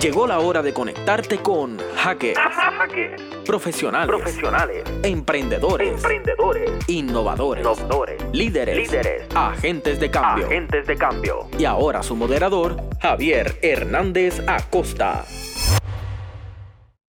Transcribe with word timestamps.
Llegó 0.00 0.28
la 0.28 0.38
hora 0.38 0.62
de 0.62 0.72
conectarte 0.72 1.38
con 1.38 1.76
hackers, 1.96 2.38
profesionales, 3.44 4.06
profesionales, 4.06 4.84
emprendedores, 5.02 5.92
emprendedores, 5.92 6.88
innovadores, 6.88 7.62
innovadores, 7.64 8.22
líderes, 8.32 8.76
líderes, 8.76 9.26
agentes 9.34 9.98
de 9.98 10.08
cambio. 10.08 10.46
agentes 10.46 10.86
de 10.86 10.96
cambio. 10.96 11.48
Y 11.58 11.64
ahora 11.64 12.04
su 12.04 12.14
moderador, 12.14 12.80
Javier 13.00 13.58
Hernández 13.60 14.40
Acosta. 14.46 15.24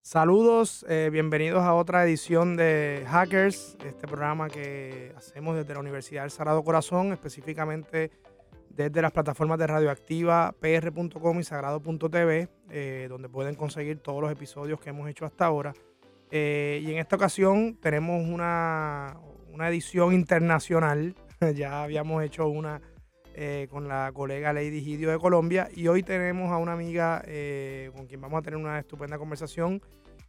Saludos, 0.01 0.83
eh, 0.89 1.09
bienvenidos 1.11 1.61
a 1.61 1.75
otra 1.75 2.03
edición 2.03 2.57
de 2.57 3.05
Hackers, 3.07 3.77
este 3.85 4.07
programa 4.07 4.47
que 4.47 5.13
hacemos 5.15 5.55
desde 5.55 5.75
la 5.75 5.79
Universidad 5.79 6.23
del 6.23 6.31
Sagrado 6.31 6.63
Corazón, 6.63 7.13
específicamente 7.13 8.09
desde 8.79 9.01
las 9.01 9.11
plataformas 9.11 9.59
de 9.59 9.67
radioactiva 9.67 10.55
pr.com 10.57 11.39
y 11.39 11.43
sagrado.tv, 11.43 12.47
eh, 12.69 13.07
donde 13.09 13.27
pueden 13.27 13.55
conseguir 13.55 13.99
todos 13.99 14.21
los 14.21 14.31
episodios 14.31 14.79
que 14.79 14.91
hemos 14.91 15.09
hecho 15.09 15.25
hasta 15.25 15.45
ahora. 15.45 15.73
Eh, 16.31 16.81
y 16.81 16.89
en 16.91 16.99
esta 16.99 17.17
ocasión 17.17 17.77
tenemos 17.81 18.25
una, 18.25 19.17
una 19.51 19.67
edición 19.67 20.13
internacional, 20.13 21.13
ya 21.55 21.83
habíamos 21.83 22.23
hecho 22.23 22.47
una 22.47 22.81
eh, 23.35 23.67
con 23.69 23.89
la 23.89 24.11
colega 24.13 24.53
Lady 24.53 24.81
Gidio 24.81 25.11
de 25.11 25.19
Colombia 25.19 25.69
y 25.75 25.87
hoy 25.87 26.01
tenemos 26.01 26.49
a 26.49 26.57
una 26.57 26.71
amiga 26.71 27.21
eh, 27.25 27.91
con 27.93 28.07
quien 28.07 28.21
vamos 28.21 28.39
a 28.39 28.41
tener 28.43 28.57
una 28.57 28.79
estupenda 28.79 29.17
conversación, 29.17 29.81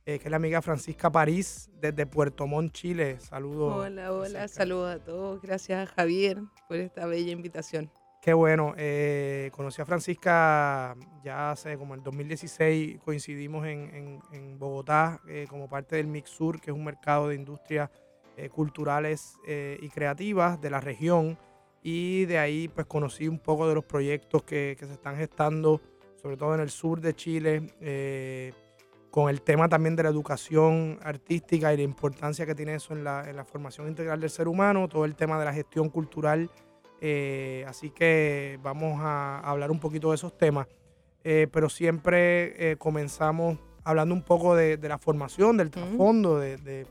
eh, 0.07 0.19
que 0.19 0.25
es 0.25 0.31
la 0.31 0.39
amiga 0.39 0.61
Francisca 0.61 1.11
París 1.11 1.71
desde 1.81 2.05
Puerto 2.05 2.49
Montt, 2.49 2.73
Chile. 2.73 3.21
Saludos. 3.21 3.75
Hola, 3.77 4.13
hola, 4.13 4.29
Francisca. 4.29 4.49
saludos 4.49 4.97
a 4.97 5.05
todos. 5.05 5.41
Gracias 5.41 5.89
a 5.89 5.93
Javier 5.93 6.43
por 6.69 6.79
esta 6.79 7.07
bella 7.07 7.31
invitación. 7.31 7.91
Qué 8.21 8.35
bueno. 8.35 8.75
eh, 8.77 9.51
conocí 9.53 9.81
a 9.81 9.87
Francisca 9.87 10.95
ya 11.25 11.53
hace 11.53 11.79
como 11.79 11.95
el 11.95 12.03
2016, 12.03 12.99
coincidimos 13.03 13.67
en, 13.67 13.95
en- 13.95 14.21
en 14.33 14.59
Bogotá 14.59 15.21
eh, 15.27 15.47
como 15.49 15.69
parte 15.69 15.97
del 15.97 16.07
Mixur, 16.07 16.61
que 16.61 16.71
es 16.71 16.77
un 16.77 16.85
mercado 16.85 17.29
de 17.29 17.35
industrias 17.37 17.89
eh, 18.37 18.51
culturales 18.51 19.37
eh, 19.47 19.79
y 19.81 19.89
creativas 19.89 20.61
de 20.61 20.69
la 20.71 20.81
región. 20.81 21.39
Y 21.83 22.27
de 22.27 22.39
ahí 22.39 22.69
pues 22.69 22.87
conocí 22.87 23.27
un 23.27 23.39
poco 23.39 23.67
de 23.67 23.75
los 23.75 23.85
proyectos 23.87 24.43
que, 24.43 24.77
que 24.79 24.85
se 24.87 24.93
están 24.93 25.17
gestando, 25.17 25.81
sobre 26.21 26.37
todo 26.37 26.55
en 26.55 26.61
el 26.61 26.69
sur 26.71 27.01
de 27.01 27.15
Chile, 27.15 27.73
eh, 27.81 28.53
con 29.11 29.31
el 29.31 29.41
tema 29.41 29.67
también 29.67 29.97
de 29.97 30.03
la 30.03 30.11
educación 30.11 30.99
artística 31.03 31.73
y 31.73 31.79
la 31.79 31.83
importancia 31.83 32.45
que 32.45 32.55
tiene 32.55 32.75
eso 32.75 32.93
en 32.93 33.03
la, 33.03 33.29
en 33.29 33.35
la 33.35 33.45
formación 33.47 33.89
integral 33.89 34.21
del 34.21 34.29
ser 34.31 34.47
humano, 34.47 34.89
todo 34.89 35.07
el 35.07 35.17
tema 35.17 35.39
de 35.39 35.47
la 35.47 35.55
gestión 35.55 35.89
cultural 35.89 36.51
eh, 37.01 37.65
así 37.69 37.91
que 37.91 38.59
vamos 38.63 38.99
a 39.01 39.39
hablar 39.41 39.71
un 39.71 39.81
poquito 39.81 40.11
de 40.11 40.17
esos 40.17 40.37
temas. 40.37 40.67
Eh, 41.25 41.49
pero 41.53 41.69
siempre 41.69 42.71
eh, 42.73 42.77
comenzamos 42.77 43.59
hablando 43.85 44.15
un 44.15 44.23
poco 44.23 44.55
de, 44.57 44.77
de 44.77 44.89
la 44.89 44.99
formación, 44.99 45.57
del 45.57 45.71
trasfondo, 45.71 46.39
de, 46.39 46.57
de- 46.59 46.87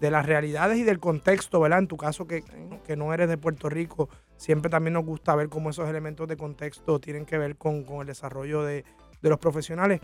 de 0.00 0.10
las 0.10 0.26
realidades 0.26 0.76
y 0.76 0.82
del 0.82 1.00
contexto, 1.00 1.58
¿verdad? 1.58 1.78
En 1.78 1.88
tu 1.88 1.96
caso 1.96 2.26
que, 2.26 2.44
que 2.84 2.96
no 2.96 3.14
eres 3.14 3.30
de 3.30 3.38
Puerto 3.38 3.70
Rico, 3.70 4.10
siempre 4.36 4.70
también 4.70 4.92
nos 4.92 5.06
gusta 5.06 5.34
ver 5.34 5.48
cómo 5.48 5.70
esos 5.70 5.88
elementos 5.88 6.28
de 6.28 6.36
contexto 6.36 7.00
tienen 7.00 7.24
que 7.24 7.38
ver 7.38 7.56
con, 7.56 7.82
con 7.82 8.02
el 8.02 8.06
desarrollo 8.06 8.62
de, 8.62 8.84
los 9.22 9.38
profesionales. 9.38 10.00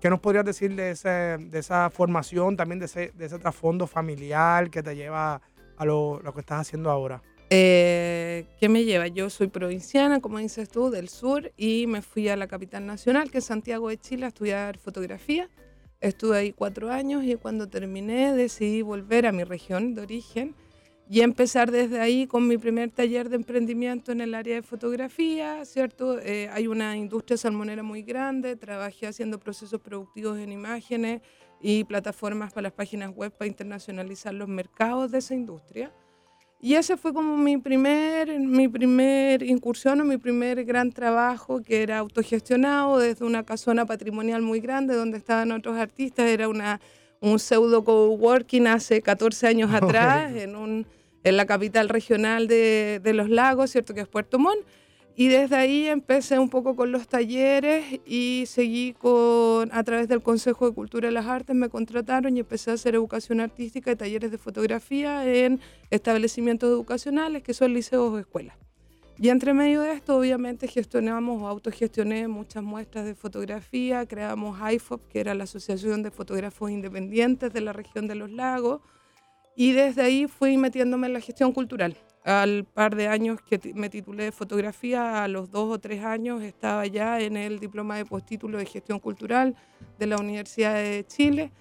¿Qué 0.00 0.10
nos 0.10 0.18
podrías 0.18 0.44
decir 0.44 0.74
de, 0.74 0.90
ese- 0.90 1.38
de 1.38 1.58
esa 1.60 1.88
formación, 1.90 2.56
también 2.56 2.80
de 2.80 2.86
ese, 2.86 3.12
de 3.14 3.24
ese 3.26 3.38
trasfondo 3.38 3.86
familiar 3.86 4.68
que 4.68 4.82
te 4.82 4.96
lleva 4.96 5.40
a 5.76 5.84
lo, 5.84 6.18
lo 6.24 6.34
que 6.34 6.40
estás 6.40 6.62
haciendo 6.62 6.90
ahora? 6.90 7.22
Eh, 7.48 8.44
¿Qué 8.58 8.68
me 8.68 8.84
lleva? 8.84 9.06
Yo 9.06 9.30
soy 9.30 9.46
provinciana, 9.46 10.20
como 10.20 10.38
dices 10.38 10.68
tú, 10.68 10.90
del 10.90 11.08
sur 11.08 11.52
y 11.56 11.86
me 11.86 12.02
fui 12.02 12.28
a 12.28 12.36
la 12.36 12.48
capital 12.48 12.86
nacional, 12.86 13.30
que 13.30 13.38
es 13.38 13.44
Santiago 13.44 13.88
de 13.88 13.98
Chile, 13.98 14.24
a 14.24 14.28
estudiar 14.28 14.78
fotografía. 14.78 15.48
Estuve 16.00 16.38
ahí 16.38 16.52
cuatro 16.52 16.90
años 16.90 17.24
y 17.24 17.36
cuando 17.36 17.68
terminé 17.68 18.34
decidí 18.34 18.82
volver 18.82 19.26
a 19.26 19.32
mi 19.32 19.44
región 19.44 19.94
de 19.94 20.02
origen 20.02 20.54
y 21.08 21.20
empezar 21.20 21.70
desde 21.70 22.00
ahí 22.00 22.26
con 22.26 22.48
mi 22.48 22.58
primer 22.58 22.90
taller 22.90 23.28
de 23.28 23.36
emprendimiento 23.36 24.10
en 24.10 24.20
el 24.20 24.34
área 24.34 24.56
de 24.56 24.62
fotografía, 24.62 25.64
¿cierto? 25.64 26.18
Eh, 26.18 26.48
hay 26.52 26.66
una 26.66 26.96
industria 26.96 27.36
salmonera 27.36 27.84
muy 27.84 28.02
grande, 28.02 28.56
trabajé 28.56 29.06
haciendo 29.06 29.38
procesos 29.38 29.80
productivos 29.80 30.36
en 30.38 30.50
imágenes 30.50 31.22
y 31.60 31.84
plataformas 31.84 32.52
para 32.52 32.64
las 32.64 32.72
páginas 32.72 33.14
web 33.14 33.32
para 33.32 33.46
internacionalizar 33.46 34.34
los 34.34 34.48
mercados 34.48 35.12
de 35.12 35.18
esa 35.18 35.34
industria. 35.34 35.92
Y 36.58 36.74
ese 36.74 36.96
fue 36.96 37.12
como 37.12 37.36
mi 37.36 37.58
primer, 37.58 38.38
mi 38.40 38.66
primer 38.66 39.42
incursión 39.42 40.00
o 40.00 40.04
mi 40.04 40.16
primer 40.16 40.64
gran 40.64 40.90
trabajo, 40.90 41.62
que 41.62 41.82
era 41.82 41.98
autogestionado 41.98 42.98
desde 42.98 43.26
una 43.26 43.44
casona 43.44 43.84
patrimonial 43.84 44.40
muy 44.40 44.60
grande 44.60 44.94
donde 44.94 45.18
estaban 45.18 45.52
otros 45.52 45.76
artistas. 45.76 46.26
Era 46.26 46.48
una, 46.48 46.80
un 47.20 47.38
pseudo 47.38 47.84
coworking 47.84 48.66
hace 48.66 49.02
14 49.02 49.46
años 49.46 49.70
atrás 49.74 50.34
en, 50.34 50.56
un, 50.56 50.86
en 51.24 51.36
la 51.36 51.44
capital 51.44 51.90
regional 51.90 52.48
de, 52.48 53.00
de 53.02 53.12
los 53.12 53.28
lagos, 53.28 53.70
¿cierto? 53.70 53.92
Que 53.92 54.00
es 54.00 54.08
Puerto 54.08 54.38
Montt. 54.38 54.64
Y 55.18 55.28
desde 55.28 55.56
ahí 55.56 55.86
empecé 55.86 56.38
un 56.38 56.50
poco 56.50 56.76
con 56.76 56.92
los 56.92 57.08
talleres 57.08 58.00
y 58.04 58.44
seguí 58.46 58.92
con, 58.92 59.70
a 59.72 59.82
través 59.82 60.08
del 60.08 60.22
Consejo 60.22 60.68
de 60.68 60.74
Cultura 60.74 61.08
y 61.08 61.12
las 61.12 61.24
Artes, 61.24 61.56
me 61.56 61.70
contrataron 61.70 62.36
y 62.36 62.40
empecé 62.40 62.70
a 62.70 62.74
hacer 62.74 62.94
educación 62.94 63.40
artística 63.40 63.90
y 63.90 63.96
talleres 63.96 64.30
de 64.30 64.36
fotografía 64.36 65.26
en 65.26 65.58
establecimientos 65.90 66.68
educacionales 66.68 67.42
que 67.42 67.54
son 67.54 67.72
liceos 67.72 68.12
o 68.12 68.18
escuelas. 68.18 68.58
Y 69.18 69.30
entre 69.30 69.54
medio 69.54 69.80
de 69.80 69.92
esto, 69.92 70.18
obviamente, 70.18 70.68
gestionamos 70.68 71.40
o 71.42 71.48
autogestioné 71.48 72.28
muchas 72.28 72.62
muestras 72.62 73.06
de 73.06 73.14
fotografía, 73.14 74.04
creamos 74.04 74.58
IFOP, 74.70 75.08
que 75.08 75.20
era 75.20 75.32
la 75.32 75.44
Asociación 75.44 76.02
de 76.02 76.10
Fotógrafos 76.10 76.70
Independientes 76.70 77.50
de 77.54 77.62
la 77.62 77.72
región 77.72 78.06
de 78.06 78.16
los 78.16 78.30
lagos, 78.30 78.82
y 79.56 79.72
desde 79.72 80.02
ahí 80.02 80.26
fui 80.26 80.58
metiéndome 80.58 81.06
en 81.06 81.14
la 81.14 81.20
gestión 81.20 81.52
cultural. 81.52 81.96
Al 82.26 82.64
par 82.64 82.96
de 82.96 83.06
años 83.06 83.40
que 83.40 83.60
me 83.76 83.88
titulé 83.88 84.24
de 84.24 84.32
fotografía, 84.32 85.22
a 85.22 85.28
los 85.28 85.52
dos 85.52 85.72
o 85.72 85.78
tres 85.78 86.02
años 86.02 86.42
estaba 86.42 86.84
ya 86.84 87.20
en 87.20 87.36
el 87.36 87.60
diploma 87.60 87.96
de 87.96 88.04
postítulo 88.04 88.58
de 88.58 88.66
gestión 88.66 88.98
cultural 88.98 89.54
de 89.96 90.06
la 90.08 90.16
Universidad 90.16 90.74
de 90.74 91.06
Chile. 91.06 91.52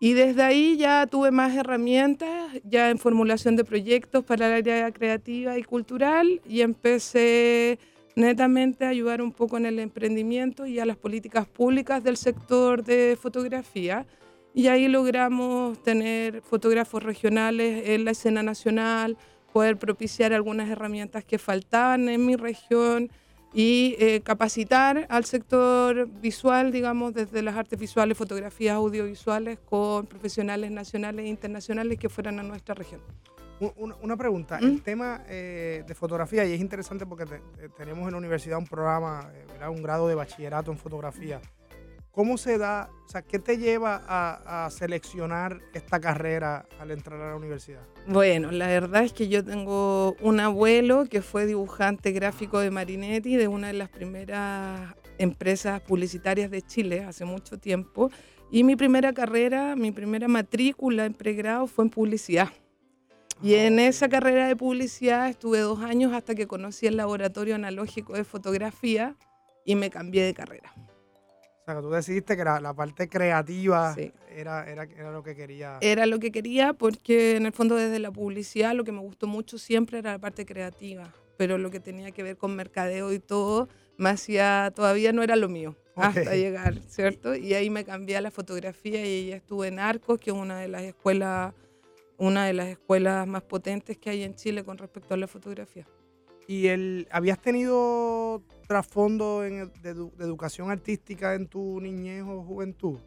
Y 0.00 0.14
desde 0.14 0.42
ahí 0.42 0.78
ya 0.78 1.06
tuve 1.06 1.30
más 1.30 1.54
herramientas, 1.54 2.52
ya 2.64 2.88
en 2.88 2.96
formulación 2.96 3.54
de 3.56 3.64
proyectos 3.64 4.24
para 4.24 4.46
el 4.46 4.52
área 4.66 4.90
creativa 4.92 5.58
y 5.58 5.62
cultural, 5.62 6.40
y 6.48 6.62
empecé 6.62 7.78
netamente 8.16 8.86
a 8.86 8.88
ayudar 8.88 9.20
un 9.20 9.32
poco 9.32 9.58
en 9.58 9.66
el 9.66 9.78
emprendimiento 9.78 10.66
y 10.66 10.78
a 10.78 10.86
las 10.86 10.96
políticas 10.96 11.46
públicas 11.46 12.02
del 12.02 12.16
sector 12.16 12.82
de 12.82 13.18
fotografía. 13.20 14.06
Y 14.54 14.68
ahí 14.68 14.88
logramos 14.88 15.82
tener 15.82 16.40
fotógrafos 16.40 17.02
regionales 17.02 17.90
en 17.90 18.06
la 18.06 18.12
escena 18.12 18.42
nacional, 18.42 19.18
poder 19.58 19.76
propiciar 19.76 20.32
algunas 20.32 20.68
herramientas 20.70 21.24
que 21.24 21.36
faltaban 21.36 22.08
en 22.08 22.24
mi 22.24 22.36
región 22.36 23.10
y 23.52 23.96
eh, 23.98 24.20
capacitar 24.20 25.04
al 25.08 25.24
sector 25.24 26.06
visual, 26.20 26.70
digamos, 26.70 27.12
desde 27.12 27.42
las 27.42 27.56
artes 27.56 27.76
visuales, 27.76 28.16
fotografías 28.16 28.76
audiovisuales, 28.76 29.58
con 29.68 30.06
profesionales 30.06 30.70
nacionales 30.70 31.24
e 31.24 31.28
internacionales 31.28 31.98
que 31.98 32.08
fueran 32.08 32.38
a 32.38 32.44
nuestra 32.44 32.76
región. 32.76 33.00
Un- 33.58 33.96
Una, 34.00 34.16
pregunta, 34.16 34.60
¿Mm? 34.60 34.64
el 34.64 34.82
tema 34.82 35.22
eh, 35.28 35.82
de 35.88 35.94
fotografía, 35.96 36.44
y 36.46 36.52
es 36.52 36.60
interesante 36.60 37.04
porque 37.04 37.24
te- 37.26 37.68
tenemos 37.76 38.04
en 38.06 38.12
la 38.12 38.18
universidad 38.18 38.58
un 38.58 38.66
programa, 38.68 39.28
eh, 39.60 39.66
un 39.68 39.82
grado 39.82 40.06
de 40.06 40.14
bachillerato 40.14 40.70
en 40.70 40.78
fotografía. 40.78 41.40
¿Cómo 42.10 42.36
se 42.36 42.58
da, 42.58 42.90
o 43.06 43.08
sea, 43.08 43.22
qué 43.22 43.38
te 43.38 43.58
lleva 43.58 44.02
a, 44.06 44.66
a 44.66 44.70
seleccionar 44.70 45.60
esta 45.72 46.00
carrera 46.00 46.66
al 46.80 46.90
entrar 46.90 47.20
a 47.20 47.30
la 47.30 47.36
universidad? 47.36 47.82
Bueno, 48.06 48.50
la 48.50 48.66
verdad 48.66 49.04
es 49.04 49.12
que 49.12 49.28
yo 49.28 49.44
tengo 49.44 50.16
un 50.20 50.40
abuelo 50.40 51.06
que 51.06 51.22
fue 51.22 51.46
dibujante 51.46 52.10
gráfico 52.12 52.58
de 52.58 52.70
Marinetti, 52.70 53.36
de 53.36 53.46
una 53.46 53.68
de 53.68 53.74
las 53.74 53.88
primeras 53.88 54.94
empresas 55.18 55.80
publicitarias 55.80 56.50
de 56.50 56.62
Chile 56.62 57.04
hace 57.04 57.24
mucho 57.24 57.58
tiempo. 57.58 58.10
Y 58.50 58.64
mi 58.64 58.76
primera 58.76 59.12
carrera, 59.12 59.76
mi 59.76 59.92
primera 59.92 60.26
matrícula 60.26 61.04
en 61.04 61.14
pregrado 61.14 61.66
fue 61.66 61.84
en 61.84 61.90
publicidad. 61.90 62.48
Y 63.42 63.54
en 63.54 63.78
esa 63.78 64.08
carrera 64.08 64.48
de 64.48 64.56
publicidad 64.56 65.28
estuve 65.28 65.60
dos 65.60 65.80
años 65.80 66.12
hasta 66.12 66.34
que 66.34 66.46
conocí 66.46 66.86
el 66.86 66.96
laboratorio 66.96 67.54
analógico 67.54 68.14
de 68.14 68.24
fotografía 68.24 69.16
y 69.64 69.76
me 69.76 69.90
cambié 69.90 70.24
de 70.24 70.34
carrera. 70.34 70.72
Sea, 71.68 71.76
que 71.76 71.82
tú 71.82 71.90
decidiste 71.90 72.34
que 72.34 72.44
la, 72.44 72.60
la 72.60 72.72
parte 72.72 73.10
creativa 73.10 73.94
Sí. 73.94 74.10
era, 74.34 74.66
era, 74.70 74.84
era 74.84 75.12
lo 75.12 75.22
que 75.22 75.36
quería. 75.36 75.76
Era 75.82 76.06
lo 76.06 76.18
que 76.18 76.32
quería 76.32 76.72
porque 76.72 77.36
en 77.36 77.44
el 77.44 77.52
fondo 77.52 77.74
desde 77.76 77.98
la 77.98 78.10
publicidad 78.10 78.72
lo 78.74 78.84
que 78.84 78.92
me 78.92 79.00
gustó 79.00 79.26
mucho 79.26 79.58
siempre 79.58 79.98
era 79.98 80.12
la 80.12 80.18
parte 80.18 80.46
creativa, 80.46 81.12
pero 81.36 81.58
lo 81.58 81.70
que 81.70 81.78
tenía 81.78 82.10
que 82.10 82.22
ver 82.22 82.38
con 82.38 82.56
mercadeo 82.56 83.12
y 83.12 83.18
todo 83.18 83.68
me 83.98 84.08
hacía, 84.08 84.72
todavía 84.74 85.12
no 85.12 85.22
era 85.22 85.36
lo 85.36 85.50
mío 85.50 85.76
hasta 85.94 86.34
llegar, 86.36 86.74
¿cierto? 86.88 87.34
Y 87.34 87.52
ahí 87.52 87.68
me 87.68 87.84
cambié 87.84 88.16
a 88.16 88.20
la 88.22 88.30
fotografía 88.30 89.04
y 89.04 89.26
ya 89.28 89.36
estuve 89.36 89.66
en 89.68 89.78
Arcos, 89.78 90.18
que 90.20 90.30
es 90.30 90.36
una 90.36 90.58
de 90.60 90.68
las 90.68 90.82
escuelas, 90.84 91.52
una 92.16 92.46
de 92.46 92.54
las 92.54 92.68
escuelas 92.68 93.26
más 93.26 93.42
potentes 93.42 93.98
que 93.98 94.08
hay 94.08 94.22
en 94.22 94.34
Chile 94.36 94.64
con 94.64 94.78
respecto 94.78 95.12
a 95.12 95.16
la 95.18 95.26
fotografía. 95.26 95.86
¿Y 96.46 96.68
el, 96.68 97.08
habías 97.10 97.38
tenido 97.42 98.42
trasfondo 98.68 99.40
de, 99.40 99.68
educación 100.20 100.70
artística 100.70 101.34
en 101.34 101.48
tu 101.48 101.80
niñez 101.80 102.22
o 102.22 102.42
juventud? 102.44 102.98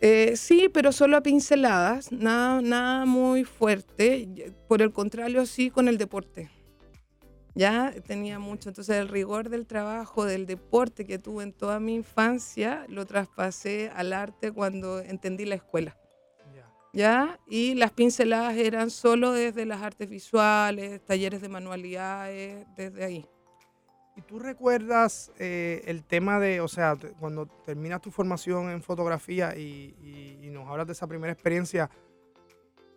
Eh, 0.00 0.36
sí, 0.36 0.68
pero 0.72 0.92
solo 0.92 1.16
a 1.16 1.22
pinceladas, 1.22 2.12
nada, 2.12 2.60
nada 2.60 3.06
muy 3.06 3.44
fuerte. 3.44 4.54
Por 4.68 4.82
el 4.82 4.92
contrario, 4.92 5.46
sí 5.46 5.70
con 5.70 5.88
el 5.88 5.96
deporte. 5.96 6.50
Ya 7.54 7.94
tenía 8.06 8.38
mucho. 8.38 8.68
Entonces, 8.68 8.96
el 8.96 9.08
rigor 9.08 9.48
del 9.48 9.66
trabajo, 9.66 10.26
del 10.26 10.44
deporte 10.44 11.06
que 11.06 11.18
tuve 11.18 11.42
en 11.42 11.54
toda 11.54 11.80
mi 11.80 11.94
infancia, 11.94 12.84
lo 12.88 13.06
traspasé 13.06 13.90
al 13.94 14.12
arte 14.12 14.52
cuando 14.52 15.00
entendí 15.00 15.46
la 15.46 15.54
escuela. 15.54 15.96
¿Ya? 16.92 17.38
Y 17.46 17.74
las 17.74 17.92
pinceladas 17.92 18.56
eran 18.56 18.90
solo 18.90 19.32
desde 19.32 19.66
las 19.66 19.82
artes 19.82 20.08
visuales, 20.08 21.02
talleres 21.04 21.42
de 21.42 21.48
manualidades, 21.48 22.66
desde 22.76 23.04
ahí. 23.04 23.26
¿Y 24.16 24.22
tú 24.22 24.38
recuerdas 24.38 25.30
eh, 25.38 25.82
el 25.86 26.02
tema 26.02 26.40
de, 26.40 26.62
o 26.62 26.68
sea, 26.68 26.96
cuando 27.20 27.46
terminas 27.66 28.00
tu 28.00 28.10
formación 28.10 28.70
en 28.70 28.82
fotografía 28.82 29.56
y, 29.56 29.94
nos 30.50 30.66
hablas 30.68 30.86
de 30.86 30.94
esa 30.94 31.06
primera 31.06 31.34
experiencia, 31.34 31.90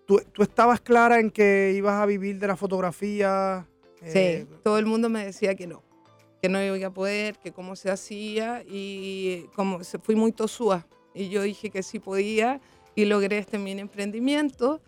¿tú, 0.05 0.21
estabas 0.37 0.79
clara 0.79 1.19
en 1.19 1.29
que 1.29 1.73
ibas 1.75 2.01
a 2.01 2.05
vivir 2.05 2.39
de 2.39 2.47
la 2.47 2.55
fotografía? 2.55 3.67
sí, 4.01 4.17
eh, 4.17 4.47
todo 4.63 4.77
el 4.77 4.85
mundo 4.85 5.09
me 5.09 5.25
decía 5.25 5.55
que 5.55 5.67
no, 5.67 5.83
que 6.41 6.47
no 6.47 6.63
iba 6.63 6.87
a 6.87 6.93
poder, 6.93 7.37
que 7.37 7.51
cómo 7.51 7.75
se 7.75 7.91
hacía 7.91 8.63
y 8.65 9.43
como 9.55 9.81
fui 10.01 10.15
muy 10.15 10.31
tosúa 10.31 10.87
y 11.13 11.27
yo 11.27 11.41
dije 11.41 11.69
que 11.69 11.83
sí 11.83 11.99
podía 11.99 12.61
y 12.95 13.03
logré 13.03 13.39
este 13.39 13.57
mini 13.57 13.81
emprendimiento. 13.81 14.81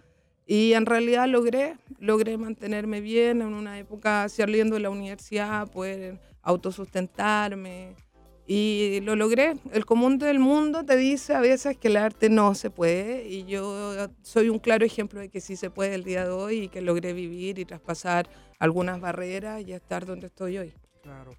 Y 0.52 0.74
en 0.74 0.86
realidad 0.86 1.30
logré, 1.30 1.78
logré 2.00 2.38
mantenerme 2.38 3.00
bien 3.00 3.42
en 3.42 3.54
una 3.54 3.80
época 3.80 4.28
saliendo 4.28 4.76
de 4.76 4.82
la 4.82 4.90
universidad, 4.90 5.72
poder 5.72 6.20
autosustentarme. 6.42 7.96
Y 8.46 9.00
lo 9.04 9.16
logré. 9.16 9.54
El 9.72 9.86
común 9.86 10.18
del 10.18 10.40
mundo 10.40 10.84
te 10.84 10.98
dice 10.98 11.36
a 11.36 11.40
veces 11.40 11.78
que 11.78 11.88
el 11.88 11.96
arte 11.96 12.30
no 12.30 12.54
se 12.54 12.70
puede. 12.70 13.30
Y 13.30 13.46
yo 13.46 13.96
soy 14.24 14.50
un 14.50 14.60
claro 14.60 14.86
ejemplo 14.86 15.22
de 15.22 15.30
que 15.30 15.40
sí 15.40 15.56
se 15.56 15.70
puede 15.70 15.96
el 15.96 16.04
día 16.04 16.26
de 16.26 16.32
hoy 16.32 16.64
y 16.64 16.68
que 16.68 16.82
logré 16.82 17.14
vivir 17.14 17.58
y 17.58 17.64
traspasar 17.64 18.28
algunas 18.60 19.00
barreras 19.00 19.66
y 19.66 19.72
estar 19.72 20.06
donde 20.06 20.28
estoy 20.28 20.58
hoy. 20.58 20.74
Claro. 21.02 21.32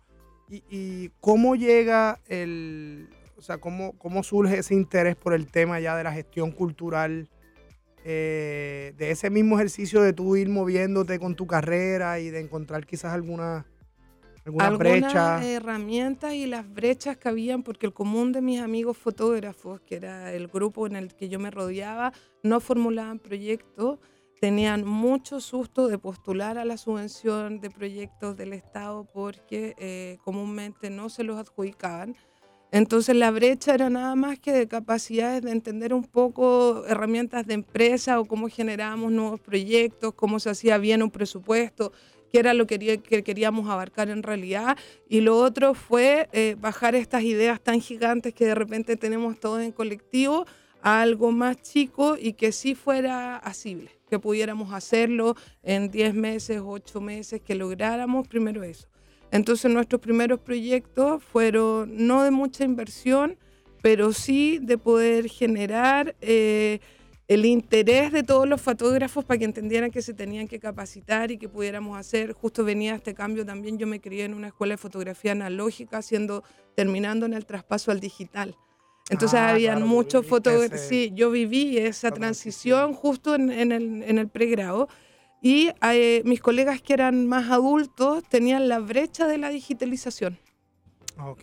¿Y, 0.49 0.65
y 0.71 1.11
cómo 1.21 1.55
llega 1.55 2.19
el, 2.29 3.11
o 3.37 3.43
sea, 3.43 3.59
¿cómo, 3.59 3.93
¿cómo 3.99 4.23
surge 4.23 4.61
ese 4.61 4.73
interés 4.73 5.17
por 5.17 5.35
el 5.35 5.49
tema 5.49 5.81
ya 5.81 5.99
de 5.99 6.05
la 6.05 6.13
gestión 6.13 6.51
cultural? 6.51 7.29
Eh, 8.05 8.95
de 8.97 9.11
ese 9.13 9.31
mismo 9.31 9.57
ejercicio 9.57 10.03
de 10.03 10.13
tú 10.13 10.35
ir 10.37 10.49
moviéndote 10.49 11.21
con 11.21 11.37
tu 11.37 11.47
carrera 11.47 12.19
y 12.19 12.31
de 12.31 12.41
encontrar 12.41 12.85
quizás 12.85 13.13
alguna, 13.13 13.65
alguna 14.45 14.71
brecha. 14.71 15.45
herramientas 15.45 16.35
y 16.35 16.47
las 16.47 16.69
brechas 16.69 17.17
que 17.17 17.29
habían, 17.29 17.63
porque 17.63 17.87
el 17.87 17.93
común 17.93 18.33
de 18.33 18.41
mis 18.41 18.61
amigos 18.61 18.97
fotógrafos, 18.99 19.81
que 19.83 19.97
era 19.97 20.33
el 20.33 20.49
grupo 20.49 20.87
en 20.87 20.97
el 20.97 21.15
que 21.15 21.29
yo 21.29 21.39
me 21.39 21.53
rodeaba, 21.53 22.13
no 22.43 22.59
formulaban 22.59 23.21
proyectos, 23.21 24.01
tenían 24.41 24.85
mucho 24.85 25.41
susto 25.41 25.87
de 25.87 25.99
postular 25.99 26.59
a 26.59 26.65
la 26.65 26.77
subvención 26.77 27.61
de 27.61 27.71
proyectos 27.71 28.37
del 28.37 28.53
Estado 28.53 29.05
porque 29.05 29.77
eh, 29.79 30.19
comúnmente 30.25 30.91
no 30.91 31.09
se 31.09 31.23
los 31.23 31.39
adjudicaban 31.39 32.17
entonces 32.73 33.15
la 33.15 33.31
brecha 33.31 33.75
era 33.75 33.91
nada 33.91 34.15
más 34.15 34.39
que 34.39 34.51
de 34.51 34.67
capacidades 34.67 35.43
de 35.43 35.51
entender 35.51 35.93
un 35.93 36.05
poco 36.05 36.87
herramientas 36.87 37.47
de 37.47 37.53
empresa 37.53 38.19
o 38.19 38.25
cómo 38.25 38.49
generábamos 38.49 39.13
nuevos 39.13 39.41
proyectos, 39.41 40.15
cómo 40.15 40.41
se 40.41 40.49
hacía 40.49 40.79
bien 40.79 41.03
un 41.03 41.11
presupuesto, 41.11 41.93
qué 42.33 42.39
era 42.39 42.55
lo 42.55 42.67
que, 42.67 42.79
queríamos 43.25 43.69
abarcar 43.69 44.09
en 44.09 44.23
realidad. 44.23 44.79
Y 45.07 45.21
lo 45.21 45.37
otro 45.37 45.75
fue 45.75 46.31
eh, 46.33 46.57
bajar 46.59 46.95
estas 46.95 47.25
ideas 47.25 47.61
tan 47.61 47.79
gigantes 47.79 48.33
que 48.33 48.47
de 48.47 48.55
repente 48.55 48.97
tenemos 48.97 49.39
todos 49.39 49.61
en 49.61 49.73
colectivo 49.73 50.47
a 50.81 51.03
algo 51.03 51.31
más 51.31 51.61
chico 51.61 52.17
y 52.19 52.33
que 52.33 52.53
sí 52.53 52.75
fuera 52.75 53.37
asible, 53.37 53.91
que 54.09 54.19
pudiéramos 54.19 54.73
hacerlo 54.73 55.37
en 55.63 55.91
10 55.91 56.15
meses, 56.15 56.63
8 56.65 57.03
meses, 57.03 57.43
que 57.43 57.55
lográramos 57.55 58.27
primero 58.27 58.63
eso. 58.63 58.89
Entonces 59.33 59.73
nuestros 59.73 60.01
primeros 60.01 60.39
proyectos 60.41 61.25
fueron 61.25 62.07
no 62.07 62.23
de 62.23 62.31
mucha 62.31 62.65
inversión, 62.65 63.39
pero 63.81 64.13
sí 64.13 64.59
de 64.61 64.77
poder 64.77 65.29
generar 65.29 66.15
eh, 66.21 66.81
el 67.29 67.47
interés 67.47 68.13
de 68.13 68.23
todos 68.23 68.47
los 68.47 68.61
fotógrafos 68.61 69.25
para 69.25 69.39
que 69.39 69.47
entendieran 69.47 69.91
que 69.91 70.03
se 70.03 70.13
tenían 70.13 70.49
que 70.49 70.61
capacitar 70.61 71.31
y 71.31 71.39
que 71.39 71.49
pudiéramos 71.49 71.99
hacer. 71.99 72.35
Justo 72.35 72.63
venía 72.63 72.95
este 72.95 73.15
cambio 73.15 73.47
también, 73.47 73.79
yo 73.79 73.87
me 73.87 74.03
crié 74.03 74.25
en 74.25 74.35
una 74.35 74.49
escuela 74.49 74.75
de 74.75 74.79
fotografía 74.79 75.33
analógica, 75.33 75.97
haciendo, 75.97 76.45
terminando 76.77 77.25
en 77.25 77.33
el 77.33 77.47
traspaso 77.47 77.91
al 77.91 78.01
digital. 78.01 78.55
Entonces 79.09 79.41
ah, 79.41 79.49
había 79.49 79.79
muchos 79.79 80.27
fotógrafos, 80.27 80.81
sí, 80.81 81.11
yo 81.15 81.31
viví 81.31 81.79
esa 81.79 82.11
transición 82.11 82.93
justo 82.93 83.35
en, 83.35 83.51
el, 83.51 84.03
en 84.03 84.19
el 84.19 84.29
pregrado 84.29 84.89
y 85.43 85.73
eh, 85.83 86.23
mis 86.25 86.41
colegas 86.41 86.81
que 86.81 86.95
eran 86.95 87.27
más 87.27 87.51
adultos 87.51 88.23
tenían 88.29 88.69
la 88.69 88.79
brecha 88.79 89.27
de 89.27 89.39
la 89.39 89.51
digitalización. 89.51 90.39
Ok. 91.19 91.43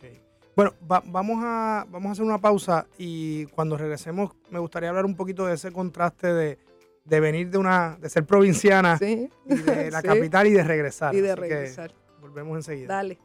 Bueno, 0.55 0.73
vamos, 0.81 1.37
a, 1.43 1.85
vamos 1.89 2.09
a 2.09 2.11
hacer 2.13 2.25
una 2.25 2.39
pausa 2.39 2.87
y 2.97 3.45
cuando 3.47 3.77
regresemos 3.77 4.31
me 4.49 4.59
gustaría 4.59 4.89
hablar 4.89 5.05
un 5.05 5.15
poquito 5.15 5.45
de 5.45 5.55
ese 5.55 5.71
contraste 5.71 6.33
de, 6.33 6.57
venir 7.05 7.49
de 7.49 7.57
una 7.57 7.97
de 7.99 8.09
ser 8.09 8.25
provinciana 8.25 8.97
y 9.01 9.29
de 9.45 9.91
la 9.91 10.01
capital 10.01 10.47
y 10.47 10.51
de 10.51 10.63
regresar. 10.63 11.13
Y 11.13 11.19
de 11.21 11.35
regresar. 11.35 11.93
Volvemos 12.21 12.55
enseguida. 12.55 12.95
Dale. 12.95 13.19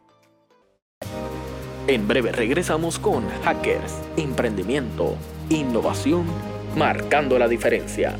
En 1.87 2.09
breve 2.09 2.33
regresamos 2.33 2.99
con 2.99 3.29
Hackers, 3.43 4.01
Emprendimiento, 4.17 5.17
Innovación, 5.51 6.25
Marcando 6.77 7.39
la 7.39 7.47
Diferencia. 7.47 8.17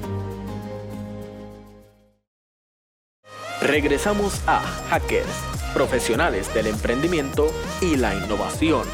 Regresamos 3.65 4.43
a 4.47 4.61
Hackers, 4.91 5.27
profesionales 5.73 6.53
del 6.53 6.67
emprendimiento 6.67 7.47
y 7.81 7.97
la 7.97 8.15
innovación. 8.15 8.87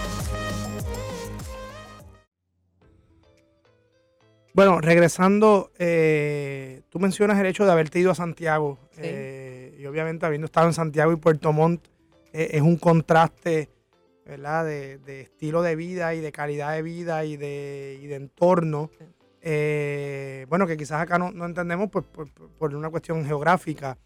Bueno, 4.55 4.81
regresando, 4.81 5.73
eh, 5.77 6.83
tú 6.89 7.01
mencionas 7.01 7.41
el 7.41 7.47
hecho 7.47 7.67
de 7.67 7.73
haberte 7.73 7.99
ido 7.99 8.13
a 8.13 8.15
Santiago 8.15 8.79
eh, 8.97 9.77
y 9.77 9.87
obviamente 9.87 10.25
habiendo 10.25 10.45
estado 10.45 10.69
en 10.69 10.73
Santiago 10.73 11.11
y 11.13 11.17
Puerto 11.17 11.53
Montt 11.53 11.89
eh, 12.33 12.51
es 12.53 12.63
un 12.63 12.77
contraste 12.77 13.71
¿verdad? 14.25 14.65
De, 14.65 15.21
estilo 15.23 15.63
de 15.63 15.75
vida 15.75 16.15
y 16.15 16.21
de 16.21 16.31
calidad 16.31 16.75
de 16.75 16.83
vida 16.83 17.25
y 17.25 17.37
de, 17.37 18.15
entorno. 18.15 18.89
bueno, 20.49 20.69
que 20.69 20.77
quizás 20.77 21.03
acá 21.03 21.19
no, 21.19 21.45
entendemos 21.45 21.91
pues, 21.91 22.05
por, 22.57 22.73
una 22.73 22.89
cuestión 22.89 23.27
geográfica. 23.27 23.99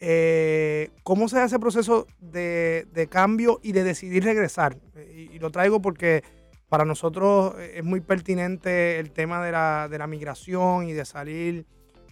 Eh, 0.00 0.90
¿Cómo 1.02 1.28
se 1.28 1.38
hace 1.38 1.46
ese 1.46 1.58
proceso 1.58 2.06
de, 2.20 3.08
cambio 3.10 3.60
y 3.62 3.72
de 3.72 3.84
decidir 3.84 4.24
regresar? 4.24 4.76
Y, 5.14 5.38
lo 5.38 5.50
traigo 5.50 5.80
porque 5.80 6.22
para 6.68 6.84
nosotros 6.84 7.54
es 7.58 7.84
muy 7.84 8.00
pertinente 8.00 8.98
el 8.98 9.10
tema 9.10 9.44
de 9.44 9.52
la, 9.52 10.06
migración 10.08 10.88
y 10.88 10.92
de 10.92 11.04
salir 11.04 11.66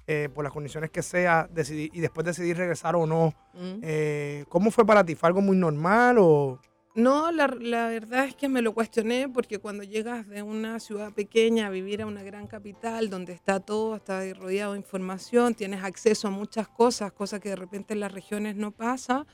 eh, 0.06 0.28
por 0.32 0.44
las 0.44 0.52
condiciones 0.52 0.90
que 0.90 1.02
sea 1.02 1.48
decidir, 1.52 1.90
y 1.92 2.00
después 2.00 2.24
decidir 2.24 2.56
regresar 2.56 2.96
o 2.96 3.06
no. 3.06 3.34
Mm. 3.54 3.80
Eh, 3.82 4.44
¿Cómo 4.48 4.70
fue 4.70 4.86
para 4.86 5.04
ti? 5.04 5.14
¿Fue 5.14 5.28
algo 5.28 5.40
muy 5.40 5.56
normal 5.56 6.18
o...? 6.18 6.60
No, 6.96 7.30
la, 7.30 7.46
verdad 7.46 8.24
es 8.24 8.34
que 8.34 8.48
me 8.48 8.62
lo 8.62 8.72
cuestioné 8.72 9.28
porque 9.28 9.58
cuando 9.58 9.82
llegas 9.82 10.26
de 10.28 10.42
una 10.42 10.80
ciudad 10.80 11.12
pequeña 11.12 11.66
a 11.66 11.70
vivir 11.70 12.00
a 12.00 12.06
una 12.06 12.22
gran 12.22 12.46
capital 12.46 13.10
donde 13.10 13.34
está 13.34 13.60
todo, 13.60 13.96
está 13.96 14.22
rodeado 14.32 14.72
de 14.72 14.78
información, 14.78 15.54
tienes 15.54 15.84
acceso 15.84 16.28
a 16.28 16.30
muchas 16.30 16.68
cosas, 16.68 17.12
cosas 17.12 17.40
que 17.40 17.50
de 17.50 17.56
repente 17.56 17.92
en 17.92 18.00
las 18.00 18.12
regiones 18.12 18.56
no 18.56 18.70
pasa, 18.70 19.26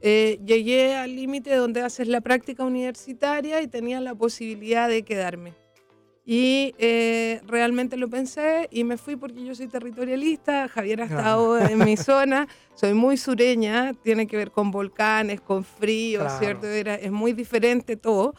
eh, 0.00 0.40
llegué 0.46 0.94
al 0.96 1.14
límite 1.14 1.54
donde 1.56 1.82
haces 1.82 2.08
la 2.08 2.22
práctica 2.22 2.64
universitaria 2.64 3.60
y 3.60 3.68
tenía 3.68 4.00
la 4.00 4.14
posibilidad 4.14 4.88
de 4.88 5.02
quedarme. 5.02 5.59
Y 6.32 6.76
eh, 6.78 7.40
realmente 7.44 7.96
lo 7.96 8.08
pensé 8.08 8.68
y 8.70 8.84
me 8.84 8.96
fui 8.96 9.16
porque 9.16 9.44
yo 9.44 9.52
soy 9.52 9.66
territorialista, 9.66 10.68
Javier 10.68 11.02
ha 11.02 11.06
estado 11.06 11.58
en 11.58 11.76
mi 11.78 11.96
zona, 11.96 12.46
soy 12.76 12.94
muy 12.94 13.16
sureña, 13.16 13.94
tiene 13.94 14.28
que 14.28 14.36
ver 14.36 14.52
con 14.52 14.70
volcanes, 14.70 15.40
con 15.40 15.64
frío, 15.64 16.28
¿cierto? 16.38 16.68
Era, 16.68 16.94
es 16.94 17.10
muy 17.10 17.32
diferente 17.32 17.96
todo, 17.96 18.36